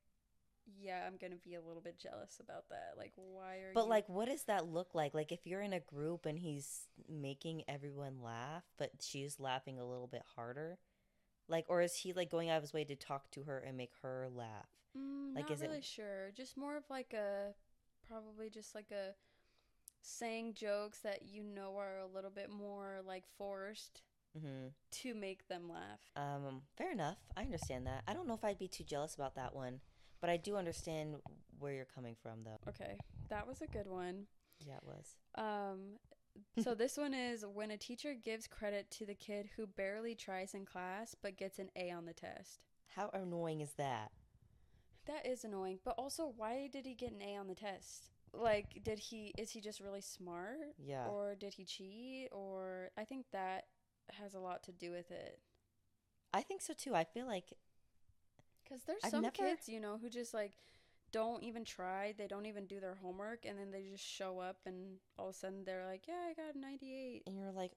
yeah, 0.78 1.04
I'm 1.06 1.16
to 1.32 1.38
be 1.38 1.54
a 1.54 1.60
little 1.62 1.82
bit 1.82 1.98
jealous 1.98 2.38
about 2.40 2.68
that. 2.70 2.92
Like 2.96 3.12
why 3.16 3.56
are 3.56 3.68
you 3.68 3.74
But 3.74 3.84
you 3.84 3.90
like, 3.90 4.08
what 4.08 4.28
does 4.28 4.44
that 4.44 4.66
look 4.66 4.94
like? 4.94 5.14
Like, 5.14 5.32
if 5.32 5.46
you're 5.46 5.62
in 5.62 5.72
a 5.72 5.80
group 5.80 6.26
and 6.26 6.38
he's 6.38 6.88
making 7.08 7.62
everyone 7.68 8.22
laugh, 8.22 8.64
but 8.78 8.90
she's 9.00 9.40
laughing 9.40 9.78
a 9.78 9.84
little 9.86 10.06
bit 10.06 10.22
harder, 10.36 10.78
like, 11.48 11.64
or 11.68 11.82
is 11.82 11.96
he 11.96 12.12
like 12.12 12.30
going 12.30 12.50
out 12.50 12.58
of 12.58 12.62
his 12.62 12.72
way 12.72 12.84
to 12.84 12.94
talk 12.96 13.30
to 13.32 13.42
her 13.44 13.58
and 13.58 13.76
make 13.76 13.92
her 14.02 14.28
laugh? 14.32 14.68
Mm, 14.96 15.34
like, 15.34 15.44
not 15.48 15.52
is 15.52 15.62
it- 15.62 15.68
really 15.68 15.82
sure. 15.82 16.30
Just 16.36 16.56
more 16.56 16.76
of 16.76 16.84
like 16.90 17.12
a 17.12 17.54
probably 18.08 18.50
just 18.50 18.74
like 18.74 18.90
a 18.90 19.14
saying 20.02 20.54
jokes 20.54 21.00
that 21.00 21.22
you 21.26 21.42
know 21.42 21.76
are 21.76 21.98
a 21.98 22.06
little 22.14 22.30
bit 22.30 22.50
more 22.50 23.00
like 23.06 23.24
forced 23.38 24.02
Mm-hmm. 24.38 24.68
to 24.92 25.12
make 25.14 25.48
them 25.48 25.68
laugh. 25.68 25.98
Um, 26.14 26.62
fair 26.78 26.92
enough. 26.92 27.18
I 27.36 27.42
understand 27.42 27.88
that. 27.88 28.04
I 28.06 28.12
don't 28.14 28.28
know 28.28 28.34
if 28.34 28.44
I'd 28.44 28.60
be 28.60 28.68
too 28.68 28.84
jealous 28.84 29.16
about 29.16 29.34
that 29.34 29.56
one, 29.56 29.80
but 30.20 30.30
I 30.30 30.36
do 30.36 30.56
understand 30.56 31.16
where 31.58 31.72
you're 31.72 31.86
coming 31.94 32.16
from, 32.22 32.44
though. 32.44 32.58
Okay, 32.68 32.98
that 33.28 33.46
was 33.46 33.62
a 33.62 33.66
good 33.66 33.86
one. 33.86 34.26
Yeah, 34.66 34.76
it 34.76 34.84
was. 34.84 35.16
Um, 35.36 35.98
so 36.62 36.74
this 36.74 36.96
one 36.96 37.14
is 37.14 37.44
when 37.44 37.70
a 37.70 37.76
teacher 37.76 38.14
gives 38.14 38.46
credit 38.46 38.90
to 38.92 39.06
the 39.06 39.14
kid 39.14 39.48
who 39.56 39.66
barely 39.66 40.14
tries 40.14 40.54
in 40.54 40.64
class 40.64 41.14
but 41.20 41.36
gets 41.36 41.58
an 41.58 41.70
A 41.76 41.90
on 41.90 42.06
the 42.06 42.12
test. 42.12 42.60
How 42.94 43.10
annoying 43.12 43.60
is 43.60 43.72
that? 43.74 44.10
That 45.06 45.26
is 45.26 45.44
annoying, 45.44 45.78
but 45.84 45.94
also 45.98 46.32
why 46.36 46.68
did 46.72 46.86
he 46.86 46.94
get 46.94 47.12
an 47.12 47.22
A 47.22 47.36
on 47.36 47.46
the 47.48 47.54
test? 47.54 48.10
Like, 48.32 48.82
did 48.84 48.98
he 48.98 49.32
is 49.36 49.50
he 49.50 49.60
just 49.60 49.80
really 49.80 50.00
smart 50.00 50.74
Yeah. 50.78 51.06
or 51.06 51.34
did 51.34 51.54
he 51.54 51.64
cheat 51.64 52.28
or 52.32 52.90
I 52.96 53.04
think 53.04 53.26
that 53.32 53.64
has 54.18 54.34
a 54.34 54.40
lot 54.40 54.62
to 54.64 54.72
do 54.72 54.90
with 54.90 55.10
it. 55.10 55.40
I 56.32 56.42
think 56.42 56.60
so 56.62 56.74
too. 56.76 56.94
I 56.94 57.04
feel 57.04 57.26
like 57.26 57.52
Cuz 58.70 58.82
there's 58.84 59.02
I've 59.04 59.10
some 59.10 59.22
never- 59.22 59.34
kids, 59.36 59.68
you 59.68 59.80
know, 59.80 59.98
who 59.98 60.08
just 60.08 60.32
like 60.32 60.56
don't 61.12 61.42
even 61.42 61.64
try, 61.64 62.12
they 62.12 62.28
don't 62.28 62.46
even 62.46 62.66
do 62.66 62.78
their 62.78 62.94
homework 62.94 63.44
and 63.44 63.58
then 63.58 63.70
they 63.72 63.82
just 63.82 64.04
show 64.04 64.38
up 64.38 64.58
and 64.64 65.00
all 65.18 65.28
of 65.28 65.34
a 65.34 65.38
sudden 65.38 65.64
they're 65.64 65.84
like, 65.84 66.06
"Yeah, 66.06 66.20
I 66.30 66.34
got 66.34 66.54
a 66.54 66.58
98." 66.58 67.24
and 67.26 67.36
you're 67.36 67.50
like, 67.50 67.72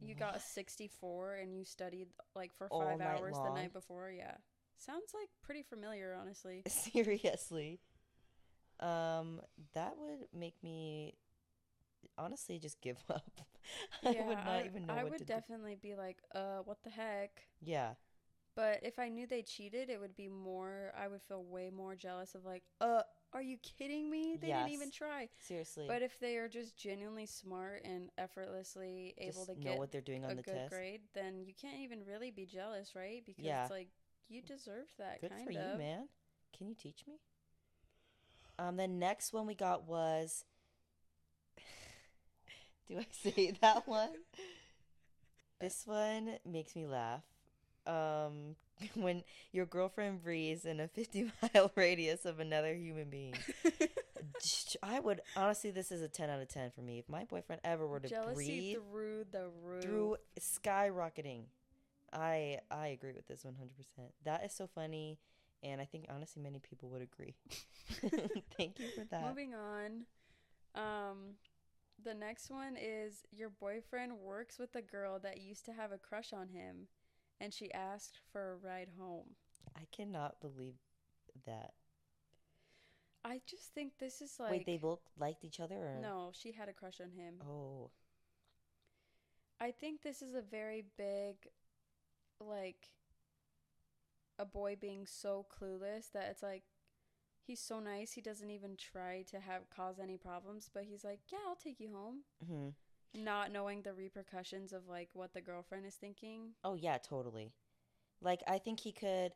You 0.00 0.14
got 0.14 0.36
a 0.36 0.40
64 0.40 1.36
and 1.36 1.56
you 1.56 1.64
studied 1.64 2.08
like 2.34 2.52
for 2.52 2.68
All 2.70 2.82
5 2.82 2.98
night 2.98 3.18
hours 3.18 3.34
the 3.34 3.54
night 3.54 3.72
before. 3.72 4.10
Yeah. 4.10 4.36
Sounds 4.76 5.14
like 5.14 5.30
pretty 5.40 5.62
familiar, 5.62 6.14
honestly. 6.14 6.62
Seriously. 6.68 7.80
Um, 8.80 9.40
that 9.72 9.96
would 9.96 10.28
make 10.34 10.62
me 10.62 11.14
honestly 12.18 12.58
just 12.58 12.78
give 12.82 12.98
up. 13.08 13.40
I 14.04 14.10
would 14.20 14.36
not 14.44 14.66
even 14.66 14.84
know 14.84 14.92
I 14.92 15.02
what 15.04 15.12
would 15.12 15.18
to 15.20 15.24
do. 15.24 15.32
definitely 15.32 15.76
be 15.80 15.94
like, 15.94 16.18
uh, 16.34 16.58
what 16.66 16.82
the 16.82 16.90
heck? 16.90 17.46
Yeah. 17.62 17.94
But 18.56 18.80
if 18.82 18.98
I 18.98 19.08
knew 19.08 19.26
they 19.26 19.42
cheated, 19.42 19.90
it 19.90 20.00
would 20.00 20.16
be 20.16 20.28
more. 20.28 20.92
I 20.98 21.08
would 21.08 21.22
feel 21.22 21.44
way 21.44 21.70
more 21.70 21.94
jealous 21.94 22.34
of 22.34 22.44
like, 22.44 22.62
uh, 22.80 23.02
are 23.32 23.42
you 23.42 23.58
kidding 23.58 24.10
me? 24.10 24.38
They 24.40 24.48
didn't 24.48 24.70
even 24.70 24.90
try. 24.90 25.28
Seriously. 25.46 25.84
But 25.88 26.02
if 26.02 26.18
they 26.20 26.36
are 26.38 26.48
just 26.48 26.76
genuinely 26.76 27.26
smart 27.26 27.82
and 27.84 28.10
effortlessly 28.18 29.14
able 29.18 29.44
to 29.46 29.54
know 29.54 29.60
get 29.62 29.78
what 29.78 29.92
they're 29.92 30.00
doing 30.00 30.24
a 30.24 30.28
on 30.28 30.36
the 30.36 30.42
good 30.42 30.54
test. 30.54 30.70
grade, 30.70 31.02
then 31.14 31.44
you 31.44 31.52
can't 31.60 31.78
even 31.80 32.00
really 32.08 32.30
be 32.30 32.46
jealous, 32.46 32.94
right? 32.96 33.22
Because 33.26 33.44
Yeah. 33.44 33.62
it's 33.62 33.70
like 33.70 33.88
you 34.28 34.40
deserved 34.42 34.92
that 34.98 35.20
Good 35.20 35.30
kind 35.30 35.44
for 35.44 35.52
of. 35.52 35.58
you, 35.74 35.78
man. 35.78 36.08
Can 36.56 36.66
you 36.68 36.74
teach 36.74 37.04
me? 37.06 37.20
Um, 38.58 38.76
the 38.76 38.88
next 38.88 39.32
one 39.32 39.46
we 39.46 39.54
got 39.54 39.86
was. 39.86 40.44
Do 42.88 42.98
I 42.98 43.06
say 43.10 43.52
that 43.60 43.86
one? 43.86 44.10
This 45.60 45.86
one 45.86 46.38
makes 46.44 46.76
me 46.76 46.86
laugh. 46.86 47.22
Um 47.86 48.56
when 48.94 49.22
your 49.52 49.66
girlfriend 49.66 50.22
breathes 50.22 50.64
in 50.64 50.80
a 50.80 50.88
50 50.88 51.30
mile 51.54 51.70
radius 51.74 52.24
of 52.24 52.40
another 52.40 52.74
human 52.74 53.08
being. 53.08 53.34
I 54.82 55.00
would 55.00 55.22
honestly, 55.34 55.70
this 55.70 55.90
is 55.90 56.02
a 56.02 56.08
10 56.08 56.28
out 56.28 56.40
of 56.40 56.48
10 56.48 56.72
for 56.72 56.82
me. 56.82 56.98
If 56.98 57.08
my 57.08 57.24
boyfriend 57.24 57.62
ever 57.64 57.86
were 57.86 58.00
to 58.00 58.08
Jealousy 58.08 58.34
breathe 58.34 58.76
through 58.76 59.24
the 59.32 59.48
roof. 59.62 59.82
through 59.82 60.16
skyrocketing, 60.38 61.44
I 62.12 62.58
I 62.70 62.88
agree 62.88 63.12
with 63.12 63.26
this 63.28 63.44
100%. 63.44 63.50
That 64.24 64.44
is 64.44 64.52
so 64.52 64.66
funny, 64.66 65.18
and 65.62 65.80
I 65.80 65.84
think 65.84 66.06
honestly 66.14 66.42
many 66.42 66.58
people 66.58 66.90
would 66.90 67.02
agree. 67.02 67.34
Thank 68.56 68.78
you 68.78 68.88
for 68.94 69.04
that. 69.10 69.26
Moving 69.26 69.54
on. 69.54 70.04
Um, 70.74 71.36
the 72.04 72.14
next 72.14 72.50
one 72.50 72.76
is 72.76 73.24
your 73.32 73.48
boyfriend 73.48 74.12
works 74.18 74.58
with 74.58 74.74
a 74.76 74.82
girl 74.82 75.18
that 75.20 75.40
used 75.40 75.64
to 75.64 75.72
have 75.72 75.92
a 75.92 75.98
crush 75.98 76.32
on 76.32 76.48
him, 76.48 76.88
and 77.40 77.52
she 77.52 77.72
asked 77.72 78.20
for 78.32 78.52
a 78.52 78.56
ride 78.56 78.88
home. 78.98 79.36
I 79.76 79.86
cannot 79.92 80.40
believe 80.40 80.74
that. 81.46 81.74
I 83.24 83.40
just 83.46 83.74
think 83.74 83.98
this 83.98 84.22
is 84.22 84.38
like 84.38 84.50
Wait, 84.52 84.66
they 84.66 84.76
both 84.76 85.00
liked 85.18 85.44
each 85.44 85.60
other, 85.60 85.74
or 85.74 85.98
no, 86.00 86.30
she 86.32 86.52
had 86.52 86.68
a 86.68 86.72
crush 86.72 87.00
on 87.00 87.10
him. 87.10 87.34
Oh, 87.42 87.90
I 89.60 89.70
think 89.70 90.02
this 90.02 90.22
is 90.22 90.34
a 90.34 90.42
very 90.42 90.84
big, 90.96 91.36
like, 92.40 92.88
a 94.38 94.44
boy 94.44 94.76
being 94.80 95.06
so 95.06 95.46
clueless 95.50 96.12
that 96.12 96.28
it's 96.30 96.42
like, 96.42 96.62
he's 97.46 97.60
so 97.60 97.80
nice 97.80 98.12
he 98.12 98.20
doesn't 98.20 98.50
even 98.50 98.76
try 98.76 99.22
to 99.30 99.40
have 99.40 99.68
cause 99.74 99.98
any 99.98 100.16
problems, 100.16 100.70
but 100.72 100.84
he's 100.84 101.04
like, 101.04 101.20
yeah, 101.32 101.38
I'll 101.48 101.56
take 101.56 101.80
you 101.80 101.90
home, 101.92 102.20
hmm 102.46 102.68
not 103.14 103.50
knowing 103.52 103.82
the 103.82 103.92
repercussions 103.94 104.72
of 104.72 104.86
like 104.88 105.08
what 105.14 105.32
the 105.34 105.40
girlfriend 105.40 105.86
is 105.86 105.94
thinking. 105.94 106.50
oh 106.64 106.74
yeah, 106.74 106.98
totally. 106.98 107.52
Like 108.20 108.42
I 108.46 108.58
think 108.58 108.80
he 108.80 108.92
could, 108.92 109.32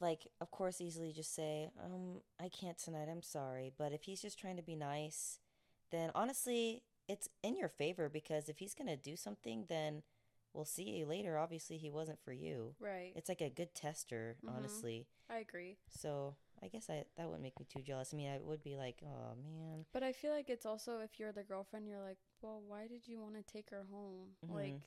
like, 0.00 0.26
of 0.40 0.50
course, 0.50 0.80
easily 0.80 1.12
just 1.12 1.34
say, 1.34 1.70
um, 1.84 2.20
I 2.40 2.48
can't 2.48 2.76
tonight. 2.78 3.08
I'm 3.10 3.22
sorry, 3.22 3.72
but 3.78 3.92
if 3.92 4.02
he's 4.02 4.20
just 4.20 4.38
trying 4.38 4.56
to 4.56 4.62
be 4.62 4.74
nice, 4.76 5.38
then 5.90 6.10
honestly, 6.14 6.82
it's 7.08 7.28
in 7.42 7.56
your 7.56 7.68
favor 7.68 8.08
because 8.08 8.48
if 8.48 8.58
he's 8.58 8.74
gonna 8.74 8.96
do 8.96 9.14
something, 9.16 9.66
then 9.68 10.02
we'll 10.52 10.64
see 10.64 10.82
you 10.84 11.06
later. 11.06 11.38
Obviously, 11.38 11.76
he 11.76 11.90
wasn't 11.90 12.18
for 12.24 12.32
you. 12.32 12.74
Right. 12.80 13.12
It's 13.14 13.28
like 13.28 13.40
a 13.40 13.50
good 13.50 13.74
tester, 13.74 14.36
Mhm. 14.44 14.56
honestly. 14.56 15.06
I 15.30 15.38
agree. 15.38 15.78
So 15.88 16.36
I 16.64 16.68
guess 16.68 16.88
I 16.88 17.04
that 17.16 17.26
wouldn't 17.26 17.42
make 17.42 17.58
me 17.60 17.66
too 17.68 17.82
jealous. 17.82 18.10
I 18.12 18.16
mean, 18.16 18.30
I 18.30 18.38
would 18.40 18.62
be 18.62 18.76
like, 18.76 19.02
oh 19.04 19.34
man, 19.36 19.84
But 19.92 20.02
I 20.02 20.12
feel 20.12 20.32
like 20.32 20.48
it's 20.48 20.64
also 20.64 21.00
if 21.00 21.18
you're 21.20 21.32
the 21.32 21.42
girlfriend, 21.42 21.86
you're 21.86 22.00
like, 22.00 22.18
well, 22.40 22.62
why 22.66 22.86
did 22.86 23.06
you 23.06 23.20
want 23.20 23.34
to 23.34 23.42
take 23.42 23.70
her 23.70 23.84
home? 23.92 24.30
Mhm. 24.46 24.54
Like, 24.54 24.80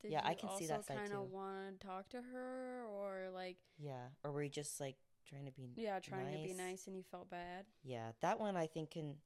did 0.00 0.12
Yeah, 0.12 0.22
you 0.22 0.30
I 0.30 0.34
can 0.34 0.50
see 0.56 0.66
that 0.66 0.84
side 0.84 0.98
kind 0.98 1.10
too. 1.10 1.18
of 1.18 1.30
want 1.30 1.80
to 1.80 1.86
talk 1.86 2.08
to 2.10 2.22
her, 2.22 2.84
or 2.88 3.30
like, 3.32 3.56
yeah. 3.78 4.08
Or 4.22 4.30
were 4.32 4.42
you 4.44 4.50
just 4.50 4.80
like 4.80 4.96
trying 5.28 5.46
to 5.46 5.52
be? 5.52 5.72
yeah, 5.76 5.98
trying 5.98 6.32
to 6.32 6.38
be 6.38 6.54
Nice. 6.54 6.58
nice 6.58 6.86
and 6.86 6.96
you 6.96 7.02
felt 7.02 7.28
bad? 7.30 7.66
Yeah, 7.82 8.12
that 8.20 8.38
one 8.38 8.56
I 8.56 8.66
think 8.66 8.90
can, 8.92 9.16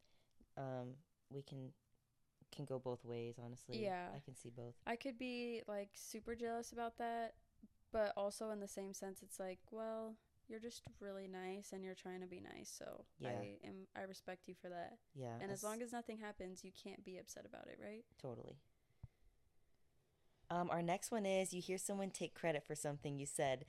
um, 0.56 0.94
we 1.30 1.42
can, 1.42 1.72
can 2.54 2.64
go 2.64 2.78
both 2.78 3.04
ways. 3.04 3.38
Honestly, 3.44 3.82
Yeah. 3.84 4.06
I 4.14 4.20
can 4.20 4.34
see 4.34 4.50
both. 4.50 4.74
I 4.86 4.96
could 4.96 5.18
be 5.18 5.62
like 5.68 5.90
super 5.94 6.34
jealous 6.34 6.72
about 6.72 6.96
that, 6.98 7.34
but 7.92 8.12
also 8.16 8.50
in 8.50 8.60
the 8.60 8.68
same 8.68 8.94
sense, 8.94 9.22
it's 9.22 9.38
like, 9.38 9.58
well, 9.70 10.14
you're 10.48 10.60
just 10.60 10.82
really 11.00 11.28
nice 11.28 11.72
and 11.72 11.84
you're 11.84 11.94
trying 11.94 12.20
to 12.20 12.26
be 12.26 12.40
nice, 12.40 12.70
so 12.70 13.04
Yeah. 13.20 13.28
I 13.30 13.58
am 13.66 13.86
I 13.96 14.02
respect 14.02 14.48
you 14.48 14.54
for 14.60 14.68
that. 14.68 14.98
Yeah, 15.14 15.34
And 15.40 15.50
as 15.50 15.62
long 15.62 15.82
as 15.82 15.92
nothing 15.92 16.18
happens, 16.18 16.64
you 16.64 16.72
can't 16.72 17.04
be 17.04 17.18
upset 17.18 17.44
about 17.46 17.66
it, 17.68 17.78
right? 17.82 18.04
totally. 18.20 18.56
Um, 20.50 20.70
our 20.70 20.82
next 20.82 21.10
one 21.10 21.26
is 21.26 21.52
you 21.52 21.60
hear 21.60 21.78
someone 21.78 22.10
take 22.10 22.34
credit 22.34 22.64
for 22.66 22.74
something 22.74 23.18
you 23.18 23.26
said, 23.26 23.64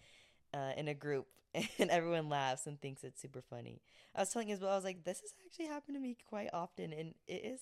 uh, 0.54 0.72
in 0.78 0.88
a 0.88 0.94
group, 0.94 1.28
and 1.80 1.90
everyone 1.90 2.30
laughs 2.30 2.68
and 2.68 2.80
thinks 2.82 3.04
it's 3.04 3.22
super 3.22 3.42
funny. 3.42 3.82
I 4.16 4.22
was 4.22 4.30
telling 4.30 4.48
you 4.48 4.56
as 4.56 4.62
well. 4.62 4.72
I 4.72 4.76
was 4.76 4.86
like, 4.86 5.04
this 5.04 5.20
has 5.20 5.34
actually 5.46 5.68
happened 5.68 5.96
to 5.96 6.02
me 6.02 6.16
quite 6.28 6.50
often, 6.54 6.94
and 6.94 7.14
it 7.28 7.46
is, 7.46 7.62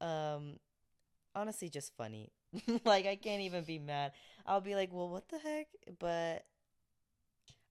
um, 0.00 0.58
honestly 1.34 1.68
just 1.70 1.96
funny. 1.96 2.32
like 2.84 3.06
I 3.06 3.16
can't 3.16 3.42
even 3.42 3.64
be 3.64 3.78
mad. 3.78 4.12
I'll 4.46 4.60
be 4.60 4.74
like, 4.74 4.90
well, 4.92 5.08
what 5.08 5.28
the 5.28 5.38
heck? 5.38 5.68
But 5.98 6.44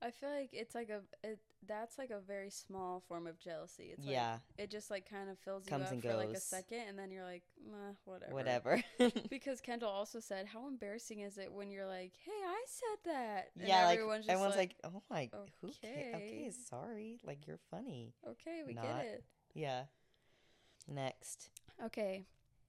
I 0.01 0.11
feel 0.11 0.29
like 0.29 0.49
it's 0.53 0.75
like 0.75 0.89
a 0.89 1.01
it 1.27 1.39
that's 1.67 1.97
like 1.97 2.09
a 2.09 2.19
very 2.19 2.49
small 2.49 3.03
form 3.07 3.27
of 3.27 3.37
jealousy. 3.39 3.91
It's 3.91 4.05
like 4.05 4.13
yeah, 4.13 4.37
it 4.57 4.71
just 4.71 4.89
like 4.89 5.09
kind 5.09 5.29
of 5.29 5.37
fills 5.39 5.69
you 5.69 5.75
up 5.75 6.01
for 6.01 6.15
like 6.15 6.29
a 6.29 6.39
second 6.39 6.83
and 6.87 6.97
then 6.97 7.11
you're 7.11 7.25
like, 7.25 7.43
Meh, 7.69 7.93
whatever. 8.05 8.33
whatever. 8.33 8.83
Because 9.29 9.59
Kendal 9.59 9.89
also 9.89 10.19
said, 10.19 10.45
How 10.45 10.67
embarrassing 10.67 11.19
is 11.19 11.37
it 11.37 11.51
when 11.51 11.69
you're 11.69 11.85
like, 11.85 12.13
Hey, 12.23 12.31
I 12.31 12.63
said 12.65 13.11
that 13.11 13.49
and 13.59 13.67
yeah, 13.67 13.85
like 13.85 13.97
everyone's 13.97 14.25
everyone's, 14.27 14.55
just 14.55 14.59
like, 14.59 14.75
oh 14.85 15.01
my, 15.09 15.29
who 15.61 15.69
cares? 15.81 16.15
"Okay." 16.15 16.15
Okay, 16.15 16.51
sorry. 16.69 17.19
Like 17.25 17.45
you're 17.45 17.59
funny. 17.69 18.13
Okay, 18.27 18.61
we 18.65 18.73
not. 18.73 18.83
get 18.83 19.05
it. 19.05 19.23
Yeah. 19.53 19.83
Next. 20.87 21.49
Okay. 21.83 22.23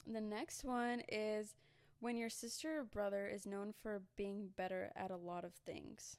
The 0.07 0.21
next 0.21 0.65
one 0.65 1.03
is 1.09 1.55
when 2.01 2.17
your 2.17 2.31
sister 2.31 2.81
or 2.81 2.85
brother 2.85 3.29
is 3.29 3.47
known 3.47 3.73
for 3.83 4.03
being 4.17 4.49
better 4.57 4.91
at 4.97 5.11
a 5.11 5.17
lot 5.17 5.45
of 5.45 5.53
things. 5.55 6.17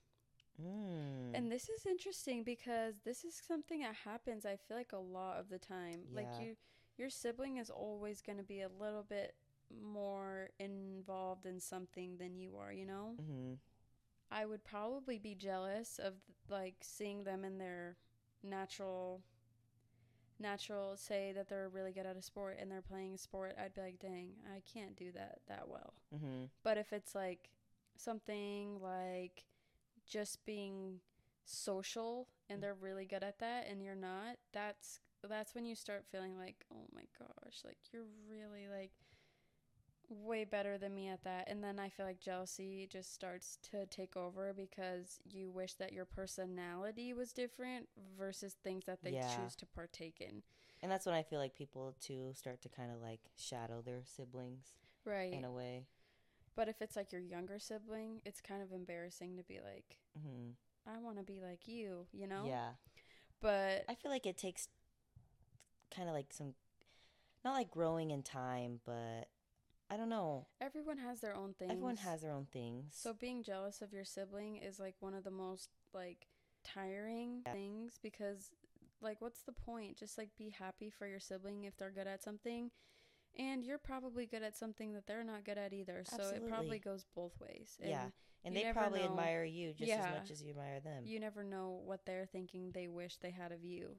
Mm. 0.59 1.33
And 1.33 1.51
this 1.51 1.69
is 1.69 1.85
interesting 1.85 2.43
because 2.43 2.95
this 3.03 3.23
is 3.23 3.35
something 3.47 3.81
that 3.81 3.95
happens 4.05 4.45
I 4.45 4.57
feel 4.57 4.77
like 4.77 4.93
a 4.93 4.97
lot 4.97 5.39
of 5.39 5.49
the 5.49 5.59
time. 5.59 6.01
Like 6.13 6.29
Yeah. 6.29 6.39
you 6.39 6.55
your 6.97 7.09
sibling 7.09 7.57
is 7.57 7.69
always 7.69 8.21
going 8.21 8.37
to 8.37 8.43
be 8.43 8.61
a 8.61 8.69
little 8.79 9.03
bit 9.03 9.35
more 9.71 10.49
involved 10.59 11.45
in 11.45 11.59
something 11.59 12.17
than 12.17 12.35
you 12.37 12.55
are, 12.57 12.71
you 12.71 12.85
know? 12.85 13.17
hmm 13.17 13.53
I 14.31 14.45
would 14.45 14.63
probably 14.63 15.19
be 15.19 15.35
jealous 15.35 15.99
of 15.99 16.15
like 16.49 16.75
seeing 16.81 17.23
them 17.23 17.43
in 17.45 17.57
their 17.57 17.97
natural 18.43 19.21
natural 20.39 20.97
say 20.97 21.31
that 21.33 21.47
they're 21.47 21.69
really 21.69 21.91
good 21.91 22.05
at 22.05 22.17
a 22.17 22.21
sport 22.21 22.57
and 22.59 22.71
they're 22.71 22.81
playing 22.81 23.13
a 23.13 23.17
sport. 23.17 23.55
I'd 23.59 23.73
be 23.73 23.81
like, 23.81 23.99
"Dang, 23.99 24.33
I 24.53 24.61
can't 24.61 24.95
do 24.95 25.11
that 25.13 25.41
that 25.47 25.67
well." 25.67 25.93
hmm 26.11 26.45
But 26.63 26.77
if 26.77 26.93
it's 26.93 27.15
like 27.15 27.49
something 27.97 28.79
like 28.81 29.45
just 30.07 30.43
being 30.45 30.99
social 31.45 32.27
and 32.49 32.61
they're 32.61 32.75
really 32.75 33.05
good 33.05 33.23
at 33.23 33.39
that 33.39 33.67
and 33.69 33.81
you're 33.83 33.95
not, 33.95 34.37
that's 34.53 34.99
that's 35.27 35.53
when 35.53 35.65
you 35.65 35.75
start 35.75 36.05
feeling 36.11 36.37
like, 36.37 36.65
"Oh 36.73 36.87
my 36.95 37.03
gosh, 37.19 37.59
like 37.63 37.77
you're 37.93 38.05
really 38.27 38.67
like 38.67 38.91
way 40.09 40.43
better 40.43 40.77
than 40.77 40.93
me 40.93 41.07
at 41.07 41.23
that." 41.23 41.47
And 41.47 41.63
then 41.63 41.79
I 41.79 41.89
feel 41.89 42.05
like 42.05 42.19
jealousy 42.19 42.87
just 42.89 43.13
starts 43.13 43.57
to 43.71 43.85
take 43.87 44.15
over 44.17 44.53
because 44.53 45.19
you 45.25 45.49
wish 45.49 45.75
that 45.75 45.93
your 45.93 46.05
personality 46.05 47.13
was 47.13 47.33
different 47.33 47.89
versus 48.17 48.55
things 48.63 48.85
that 48.85 49.03
they 49.03 49.11
Yeah. 49.13 49.25
choose 49.25 49.55
to 49.57 49.65
partake 49.65 50.19
in. 50.21 50.43
And 50.81 50.91
that's 50.91 51.05
when 51.05 51.15
I 51.15 51.23
feel 51.23 51.39
like 51.39 51.55
people 51.55 51.95
too 51.99 52.31
start 52.33 52.61
to 52.63 52.69
kind 52.69 52.91
of 52.91 53.01
like 53.01 53.19
shadow 53.37 53.81
their 53.81 54.01
siblings 54.03 54.73
Right. 55.05 55.31
in 55.31 55.45
a 55.45 55.51
way. 55.51 55.85
But 56.55 56.67
if 56.67 56.81
it's 56.81 56.95
like 56.95 57.11
your 57.11 57.21
younger 57.21 57.59
sibling, 57.59 58.21
it's 58.25 58.41
kind 58.41 58.61
of 58.61 58.71
embarrassing 58.71 59.37
to 59.37 59.43
be 59.43 59.59
like, 59.63 59.97
hmm 60.21 60.51
I 60.87 60.97
want 60.97 61.17
to 61.17 61.23
be 61.23 61.39
like 61.39 61.67
you, 61.67 62.07
you 62.11 62.27
know? 62.27 62.45
Yeah. 62.47 62.71
But 63.41 63.85
I 63.87 63.95
feel 63.95 64.11
like 64.11 64.25
it 64.25 64.37
takes 64.37 64.67
kind 65.95 66.09
of 66.09 66.15
like 66.15 66.33
some, 66.33 66.53
not 67.45 67.53
like 67.53 67.69
growing 67.71 68.11
in 68.11 68.23
time, 68.23 68.79
but 68.85 69.27
I 69.89 69.97
don't 69.97 70.09
know. 70.09 70.47
everyone 70.59 70.97
has 70.97 71.21
their 71.21 71.35
own 71.35 71.53
things. 71.53 71.71
Everyone 71.71 71.97
has 71.97 72.21
their 72.21 72.31
own 72.31 72.47
things. 72.51 72.93
So 72.93 73.13
being 73.13 73.43
jealous 73.43 73.81
of 73.81 73.93
your 73.93 74.05
sibling 74.05 74.57
is 74.57 74.79
like 74.79 74.95
one 74.99 75.13
of 75.13 75.23
the 75.23 75.31
most 75.31 75.69
like 75.93 76.27
tiring 76.63 77.41
Yeah. 77.45 77.53
things 77.53 77.99
because 78.01 78.51
like 79.01 79.21
what's 79.21 79.41
the 79.41 79.51
point? 79.51 79.97
Just 79.97 80.17
like 80.17 80.29
be 80.37 80.49
happy 80.49 80.89
for 80.89 81.07
your 81.07 81.19
sibling 81.19 81.63
if 81.63 81.75
they're 81.77 81.91
good 81.91 82.07
at 82.07 82.23
something. 82.23 82.71
And 83.39 83.63
you're 83.63 83.77
probably 83.77 84.25
good 84.25 84.43
at 84.43 84.55
something 84.57 84.93
that 84.93 85.07
they're 85.07 85.23
not 85.23 85.45
good 85.45 85.57
at 85.57 85.71
either. 85.73 86.03
So 86.05 86.21
it 86.29 86.47
probably 86.47 86.79
goes 86.79 87.05
both 87.15 87.39
ways. 87.39 87.77
And 87.79 87.89
Yeah. 87.89 88.09
and 88.43 88.55
they 88.55 88.71
probably 88.73 88.99
know- 88.99 89.05
admire 89.09 89.43
you 89.43 89.73
just 89.73 89.87
Yeah. 89.87 90.05
as 90.05 90.19
much 90.19 90.31
as 90.31 90.43
you 90.43 90.49
admire 90.51 90.79
them. 90.81 91.05
you 91.05 91.19
never 91.19 91.43
know 91.43 91.69
what 91.85 92.05
they're 92.05 92.25
thinking 92.25 92.71
they 92.71 92.87
wish 92.87 93.17
they 93.17 93.31
had 93.31 93.51
of 93.51 93.63
you. 93.63 93.97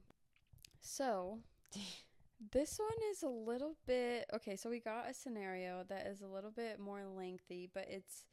So, 0.81 1.39
this 2.51 2.77
one 2.77 3.09
is 3.11 3.23
a 3.23 3.29
little 3.29 3.75
bit 3.85 4.29
okay. 4.33 4.55
So, 4.55 4.69
we 4.69 4.79
got 4.79 5.09
a 5.09 5.13
scenario 5.13 5.83
that 5.85 6.05
is 6.07 6.21
a 6.21 6.27
little 6.27 6.51
bit 6.51 6.79
more 6.79 7.05
lengthy, 7.05 7.67
but 7.73 7.87
it's 7.89 8.25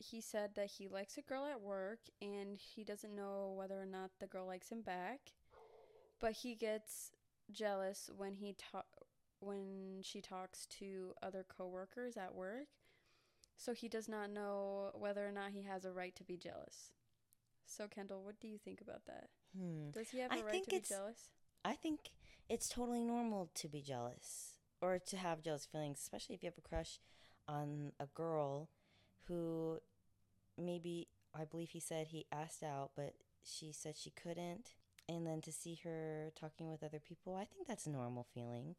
he 0.00 0.20
said 0.20 0.54
that 0.54 0.66
he 0.70 0.86
likes 0.88 1.18
a 1.18 1.22
girl 1.22 1.44
at 1.44 1.60
work 1.60 1.98
and 2.22 2.56
he 2.58 2.84
doesn't 2.84 3.14
know 3.14 3.52
whether 3.56 3.80
or 3.80 3.86
not 3.86 4.10
the 4.20 4.26
girl 4.28 4.46
likes 4.46 4.70
him 4.70 4.80
back, 4.80 5.32
but 6.20 6.32
he 6.32 6.54
gets 6.54 7.12
jealous 7.50 8.08
when 8.16 8.34
he 8.36 8.52
ta- 8.54 8.84
when 9.40 10.00
she 10.02 10.20
talks 10.20 10.66
to 10.66 11.14
other 11.22 11.44
coworkers 11.48 12.16
at 12.16 12.34
work. 12.34 12.68
So 13.56 13.74
he 13.74 13.88
does 13.88 14.08
not 14.08 14.30
know 14.30 14.90
whether 14.94 15.26
or 15.26 15.32
not 15.32 15.50
he 15.50 15.62
has 15.62 15.84
a 15.84 15.92
right 15.92 16.14
to 16.16 16.24
be 16.24 16.36
jealous. 16.36 16.92
So 17.66 17.86
Kendal, 17.86 18.22
what 18.22 18.40
do 18.40 18.48
you 18.48 18.58
think 18.58 18.80
about 18.80 19.04
that? 19.06 19.28
Hmm. 19.56 19.90
Does 19.90 20.10
he 20.10 20.20
have 20.20 20.30
a 20.30 20.36
I 20.36 20.42
right 20.42 20.64
to 20.64 20.70
be 20.70 20.80
jealous? 20.80 21.30
I 21.64 21.74
think 21.74 22.10
it's 22.48 22.68
totally 22.68 23.02
normal 23.02 23.50
to 23.54 23.68
be 23.68 23.82
jealous 23.82 24.54
or 24.80 24.98
to 24.98 25.16
have 25.16 25.42
jealous 25.42 25.66
feelings, 25.66 25.98
especially 26.00 26.36
if 26.36 26.42
you 26.42 26.48
have 26.48 26.58
a 26.58 26.68
crush 26.68 27.00
on 27.48 27.92
a 27.98 28.06
girl 28.06 28.68
who 29.26 29.78
maybe 30.56 31.08
I 31.34 31.44
believe 31.44 31.70
he 31.70 31.80
said 31.80 32.08
he 32.08 32.26
asked 32.32 32.62
out, 32.62 32.90
but 32.96 33.14
she 33.44 33.72
said 33.72 33.96
she 33.96 34.10
couldn't. 34.10 34.74
And 35.08 35.26
then 35.26 35.40
to 35.42 35.52
see 35.52 35.80
her 35.84 36.32
talking 36.38 36.70
with 36.70 36.82
other 36.82 37.00
people, 37.00 37.34
I 37.34 37.44
think 37.44 37.66
that's 37.66 37.86
a 37.86 37.90
normal 37.90 38.26
feeling. 38.34 38.74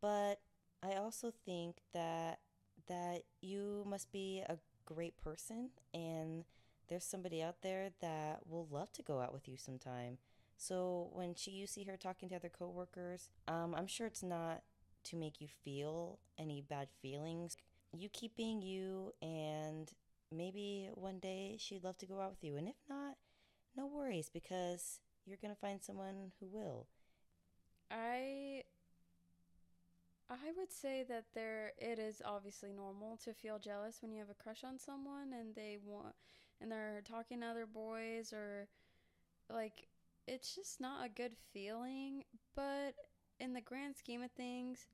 But 0.00 0.40
I 0.82 0.94
also 0.94 1.32
think 1.44 1.82
that 1.92 2.40
that 2.88 3.22
you 3.40 3.84
must 3.86 4.10
be 4.10 4.42
a 4.48 4.58
great 4.84 5.16
person 5.20 5.70
and 5.94 6.44
there's 6.88 7.04
somebody 7.04 7.40
out 7.40 7.62
there 7.62 7.90
that 8.00 8.40
will 8.48 8.66
love 8.70 8.92
to 8.92 9.02
go 9.02 9.20
out 9.20 9.32
with 9.32 9.46
you 9.46 9.56
sometime. 9.56 10.18
So 10.56 11.10
when 11.12 11.34
she 11.34 11.52
you 11.52 11.66
see 11.66 11.84
her 11.84 11.96
talking 11.96 12.28
to 12.30 12.36
other 12.36 12.50
coworkers, 12.50 13.30
um, 13.48 13.74
I'm 13.74 13.86
sure 13.86 14.06
it's 14.06 14.22
not 14.22 14.62
to 15.04 15.16
make 15.16 15.40
you 15.40 15.48
feel 15.64 16.18
any 16.38 16.60
bad 16.60 16.88
feelings. 17.00 17.56
You 17.96 18.08
keep 18.08 18.36
being 18.36 18.60
you, 18.60 19.12
and 19.22 19.90
maybe 20.30 20.90
one 20.94 21.18
day 21.18 21.56
she'd 21.58 21.84
love 21.84 21.96
to 21.98 22.06
go 22.06 22.20
out 22.20 22.30
with 22.30 22.44
you. 22.44 22.56
And 22.56 22.68
if 22.68 22.76
not, 22.88 23.16
no 23.76 23.86
worries 23.86 24.28
because 24.28 25.00
you're 25.24 25.38
gonna 25.40 25.54
find 25.54 25.82
someone 25.82 26.32
who 26.40 26.46
will. 26.46 26.86
I 27.90 28.64
I 30.30 30.52
would 30.56 30.72
say 30.72 31.04
that 31.08 31.24
there 31.34 31.72
it 31.78 31.98
is 31.98 32.22
obviously 32.24 32.72
normal 32.72 33.16
to 33.24 33.34
feel 33.34 33.58
jealous 33.58 34.00
when 34.00 34.12
you 34.12 34.20
have 34.20 34.30
a 34.30 34.42
crush 34.42 34.64
on 34.64 34.78
someone 34.78 35.32
and 35.32 35.54
they 35.54 35.78
want 35.84 36.14
and 36.60 36.70
they're 36.70 37.02
talking 37.04 37.40
to 37.40 37.46
other 37.46 37.66
boys 37.66 38.32
or 38.32 38.68
like 39.50 39.88
it's 40.26 40.54
just 40.54 40.80
not 40.80 41.04
a 41.06 41.08
good 41.10 41.36
feeling, 41.52 42.24
but 42.54 42.94
in 43.40 43.52
the 43.54 43.60
grand 43.60 43.96
scheme 43.96 44.22
of 44.22 44.30
things, 44.32 44.88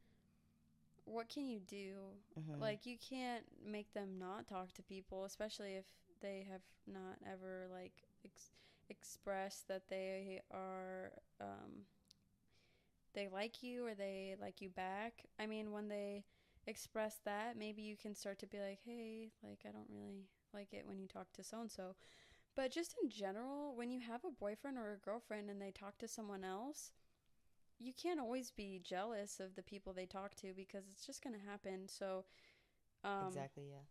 what 1.05 1.29
can 1.29 1.47
you 1.47 1.61
do? 1.61 2.17
Mhm. 2.39 2.61
Like 2.61 2.87
you 2.87 2.97
can't 2.99 3.45
make 3.65 3.93
them 3.93 4.19
not 4.19 4.47
talk 4.47 4.73
to 4.75 4.83
people, 4.83 5.25
especially 5.25 5.75
if 5.77 5.87
they 6.21 6.47
have 6.51 6.63
not 6.87 7.19
ever 7.25 7.67
like 7.71 7.93
ex- 8.25 8.51
expressed 8.89 9.69
that 9.69 9.89
they 9.89 10.43
are 10.51 11.13
um 11.41 11.87
they 13.17 13.29
like 13.29 13.65
you 13.65 13.87
or 13.87 13.95
they 13.97 14.37
like 14.41 14.63
you 14.63 14.71
back. 14.71 15.27
I 15.41 15.47
mean, 15.47 15.73
when 15.73 15.89
they 15.89 16.25
express 16.69 17.19
that, 17.27 17.59
maybe 17.59 17.83
you 17.83 17.97
can 17.97 18.15
start 18.15 18.39
to 18.41 18.47
be 18.47 18.61
like, 18.61 18.81
"Hey, 18.85 19.33
like 19.43 19.63
I 19.69 19.73
don't 19.73 19.91
really 19.91 20.29
like 20.55 20.73
it 20.75 20.87
when 20.87 21.01
you 21.01 21.09
talk 21.09 21.33
to 21.35 21.45
so 21.45 21.61
and 21.63 21.73
so." 21.73 21.97
But 22.57 22.73
just 22.73 22.97
in 23.03 23.11
general, 23.11 23.75
when 23.77 23.91
you 23.91 24.01
have 24.01 24.25
a 24.25 24.31
boyfriend 24.31 24.79
or 24.79 24.93
a 24.93 24.99
girlfriend 24.99 25.51
and 25.51 25.61
they 25.63 25.73
talk 25.73 25.99
to 25.99 26.09
someone 26.09 26.45
else, 26.45 26.93
you 27.79 27.93
can't 27.95 28.21
always 28.21 28.51
be 28.53 28.81
jealous 28.83 29.41
of 29.41 29.57
the 29.57 29.63
people 29.63 29.93
they 29.95 30.07
talk 30.07 30.35
to 30.37 30.55
because 30.55 30.85
it's 30.91 31.07
just 31.07 31.23
going 31.23 31.35
to 31.39 31.47
happen. 31.51 31.89
So, 31.89 32.25
um, 33.05 33.27
exactly, 33.27 33.69
yeah. 33.71 33.85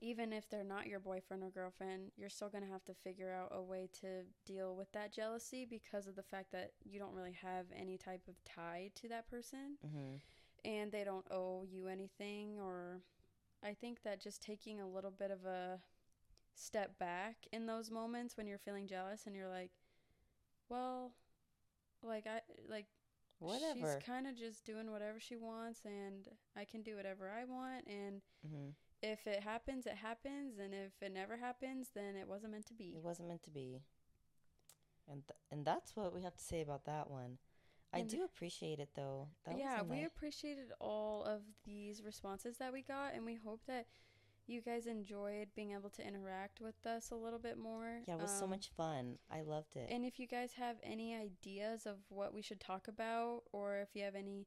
Even 0.00 0.32
if 0.32 0.48
they're 0.48 0.64
not 0.64 0.86
your 0.86 1.00
boyfriend 1.00 1.42
or 1.42 1.50
girlfriend, 1.50 2.12
you're 2.16 2.28
still 2.28 2.48
going 2.48 2.64
to 2.64 2.70
have 2.70 2.84
to 2.84 2.94
figure 2.94 3.32
out 3.32 3.50
a 3.52 3.62
way 3.62 3.88
to 4.00 4.24
deal 4.46 4.76
with 4.76 4.90
that 4.92 5.12
jealousy 5.12 5.64
because 5.64 6.06
of 6.06 6.14
the 6.16 6.22
fact 6.22 6.52
that 6.52 6.72
you 6.84 6.98
don't 6.98 7.14
really 7.14 7.32
have 7.42 7.66
any 7.76 7.96
type 7.98 8.22
of 8.28 8.42
tie 8.44 8.90
to 8.94 9.08
that 9.08 9.28
person 9.28 9.76
Mhm. 9.84 10.20
and 10.64 10.92
they 10.92 11.04
don't 11.04 11.26
owe 11.30 11.64
you 11.64 11.88
anything 11.88 12.58
or 12.60 13.02
I 13.62 13.74
think 13.74 14.02
that 14.02 14.20
just 14.20 14.40
taking 14.42 14.80
a 14.80 14.88
little 14.88 15.10
bit 15.10 15.30
of 15.30 15.44
a 15.44 15.80
step 16.54 16.98
back 16.98 17.46
in 17.52 17.66
those 17.66 17.90
moments 17.90 18.36
when 18.36 18.46
you're 18.46 18.58
feeling 18.58 18.86
jealous 18.86 19.26
and 19.26 19.34
you're 19.34 19.48
like, 19.48 19.70
well, 20.68 21.12
like 22.02 22.26
I 22.26 22.40
like 22.68 22.86
Whatever. 23.40 23.74
she's 23.74 24.04
kind 24.06 24.26
of 24.26 24.36
just 24.36 24.64
doing 24.64 24.90
whatever 24.90 25.18
she 25.20 25.36
wants 25.36 25.84
and 25.84 26.28
I 26.56 26.64
can 26.64 26.82
do 26.82 26.96
whatever 26.96 27.28
I 27.30 27.44
want 27.44 27.86
and 27.86 28.22
Mhm. 28.46 28.74
If 29.02 29.26
it 29.26 29.40
happens, 29.42 29.86
it 29.86 29.96
happens, 29.96 30.58
and 30.58 30.74
if 30.74 30.92
it 31.02 31.12
never 31.12 31.36
happens, 31.36 31.90
then 31.94 32.16
it 32.16 32.26
wasn't 32.28 32.52
meant 32.52 32.66
to 32.66 32.74
be. 32.74 32.94
It 32.96 33.02
wasn't 33.02 33.28
meant 33.28 33.42
to 33.44 33.50
be. 33.50 33.82
And 35.10 35.26
th- 35.26 35.38
and 35.50 35.64
that's 35.64 35.96
what 35.96 36.14
we 36.14 36.22
have 36.22 36.36
to 36.36 36.44
say 36.44 36.60
about 36.60 36.84
that 36.84 37.10
one. 37.10 37.38
I 37.92 38.00
And- 38.00 38.10
do 38.10 38.22
appreciate 38.24 38.80
it 38.80 38.90
though. 38.94 39.28
That 39.44 39.56
yeah, 39.58 39.82
we 39.82 39.96
nice- 40.00 40.06
appreciated 40.08 40.72
all 40.80 41.24
of 41.24 41.42
these 41.64 42.02
responses 42.02 42.58
that 42.58 42.72
we 42.72 42.82
got, 42.82 43.14
and 43.14 43.24
we 43.24 43.36
hope 43.36 43.64
that 43.66 43.86
you 44.46 44.60
guys 44.62 44.86
enjoyed 44.86 45.54
being 45.54 45.72
able 45.72 45.90
to 45.90 46.06
interact 46.06 46.60
with 46.60 46.84
us 46.86 47.10
a 47.10 47.14
little 47.16 47.38
bit 47.38 47.56
more. 47.58 48.02
Yeah, 48.06 48.14
it 48.14 48.20
was 48.20 48.30
so 48.36 48.44
Um, 48.44 48.50
much 48.50 48.68
fun. 48.70 49.18
I 49.30 49.42
loved 49.42 49.76
it. 49.76 49.90
And 49.90 50.04
if 50.06 50.18
you 50.18 50.26
guys 50.26 50.54
have 50.54 50.78
any 50.82 51.14
ideas 51.14 51.86
of 51.86 52.10
what 52.10 52.32
we 52.34 52.40
should 52.42 52.60
talk 52.60 52.88
about, 52.88 53.44
or 53.52 53.78
if 53.78 53.94
you 53.94 54.02
have 54.04 54.14
any 54.14 54.46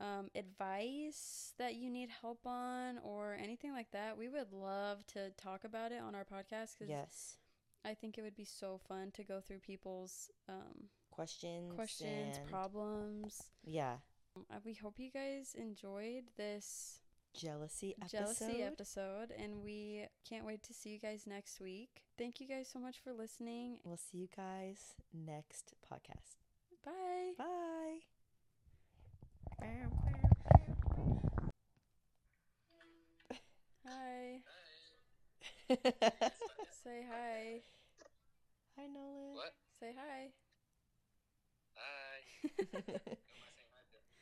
um, 0.00 0.28
advice 0.34 1.52
that 1.58 1.74
you 1.74 1.90
need 1.90 2.08
help 2.20 2.40
on, 2.46 2.98
or 3.02 3.36
anything 3.40 3.72
like 3.72 3.90
that, 3.92 4.18
we 4.18 4.28
would 4.28 4.52
love 4.52 5.06
to 5.08 5.30
talk 5.30 5.64
about 5.64 5.92
it 5.92 6.00
on 6.00 6.14
our 6.14 6.24
podcast 6.24 6.74
because 6.78 6.88
yes. 6.88 7.36
I 7.84 7.94
think 7.94 8.18
it 8.18 8.22
would 8.22 8.36
be 8.36 8.44
so 8.44 8.80
fun 8.88 9.10
to 9.14 9.22
go 9.22 9.40
through 9.40 9.60
people's 9.60 10.30
um, 10.48 10.88
Questions. 11.10 11.72
questions, 11.74 12.40
problems. 12.50 13.42
Yeah. 13.64 13.96
Um, 14.36 14.44
we 14.64 14.74
hope 14.74 14.98
you 14.98 15.10
guys 15.10 15.54
enjoyed 15.56 16.24
this 16.36 16.98
Jealousy 17.34 17.94
episode. 18.00 18.18
jealousy 18.18 18.62
episode, 18.62 19.32
and 19.38 19.62
we 19.62 20.06
can't 20.28 20.44
wait 20.44 20.62
to 20.64 20.74
see 20.74 20.90
you 20.90 20.98
guys 20.98 21.24
next 21.26 21.60
week. 21.60 22.02
Thank 22.18 22.40
you 22.40 22.48
guys 22.48 22.68
so 22.72 22.78
much 22.78 22.98
for 23.02 23.12
listening. 23.12 23.78
We'll 23.84 23.96
see 23.96 24.18
you 24.18 24.28
guys 24.36 24.94
next 25.12 25.74
podcast. 25.88 26.38
Bye. 26.84 27.32
Bye. 27.38 28.13
Hi. 33.86 34.40
Say 36.84 37.04
hi. 37.10 37.60
Hi, 38.76 38.86
Nolan. 38.92 39.34
What? 39.34 39.54
Say 39.78 39.94
hi. 39.96 40.30
Hi. 41.74 42.20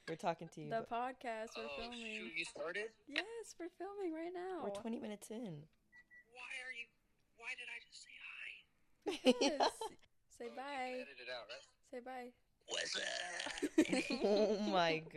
We're 0.08 0.16
talking 0.16 0.48
to 0.54 0.60
you. 0.60 0.70
The 0.70 0.84
podcast 0.90 1.56
we're 1.56 1.64
oh, 1.64 1.78
filming. 1.78 1.98
shoot, 1.98 2.32
you 2.36 2.44
started? 2.44 2.90
Yes, 3.08 3.54
we're 3.58 3.70
filming 3.78 4.12
right 4.12 4.32
now. 4.34 4.64
We're 4.64 4.70
20 4.70 4.98
minutes 4.98 5.30
in. 5.30 5.62
Why 6.34 6.52
are 6.60 6.74
you? 6.74 6.86
Why 7.38 7.54
did 7.56 7.70
I 7.70 7.78
just 7.86 8.02
say 8.02 8.10
hi? 8.20 8.50
Yes. 9.40 9.70
Say 10.38 10.44
Oh, 10.44 10.44
you 10.44 10.50
can 10.50 10.56
bye. 10.56 10.94
Edit 10.94 11.20
it 11.22 11.30
out, 11.30 11.46
right? 11.48 11.64
Say 11.90 12.00
bye. 12.04 12.32
What's 12.66 12.96
up? 12.96 13.02
oh 14.24 14.58
my 14.70 14.98
goodness. 14.98 15.12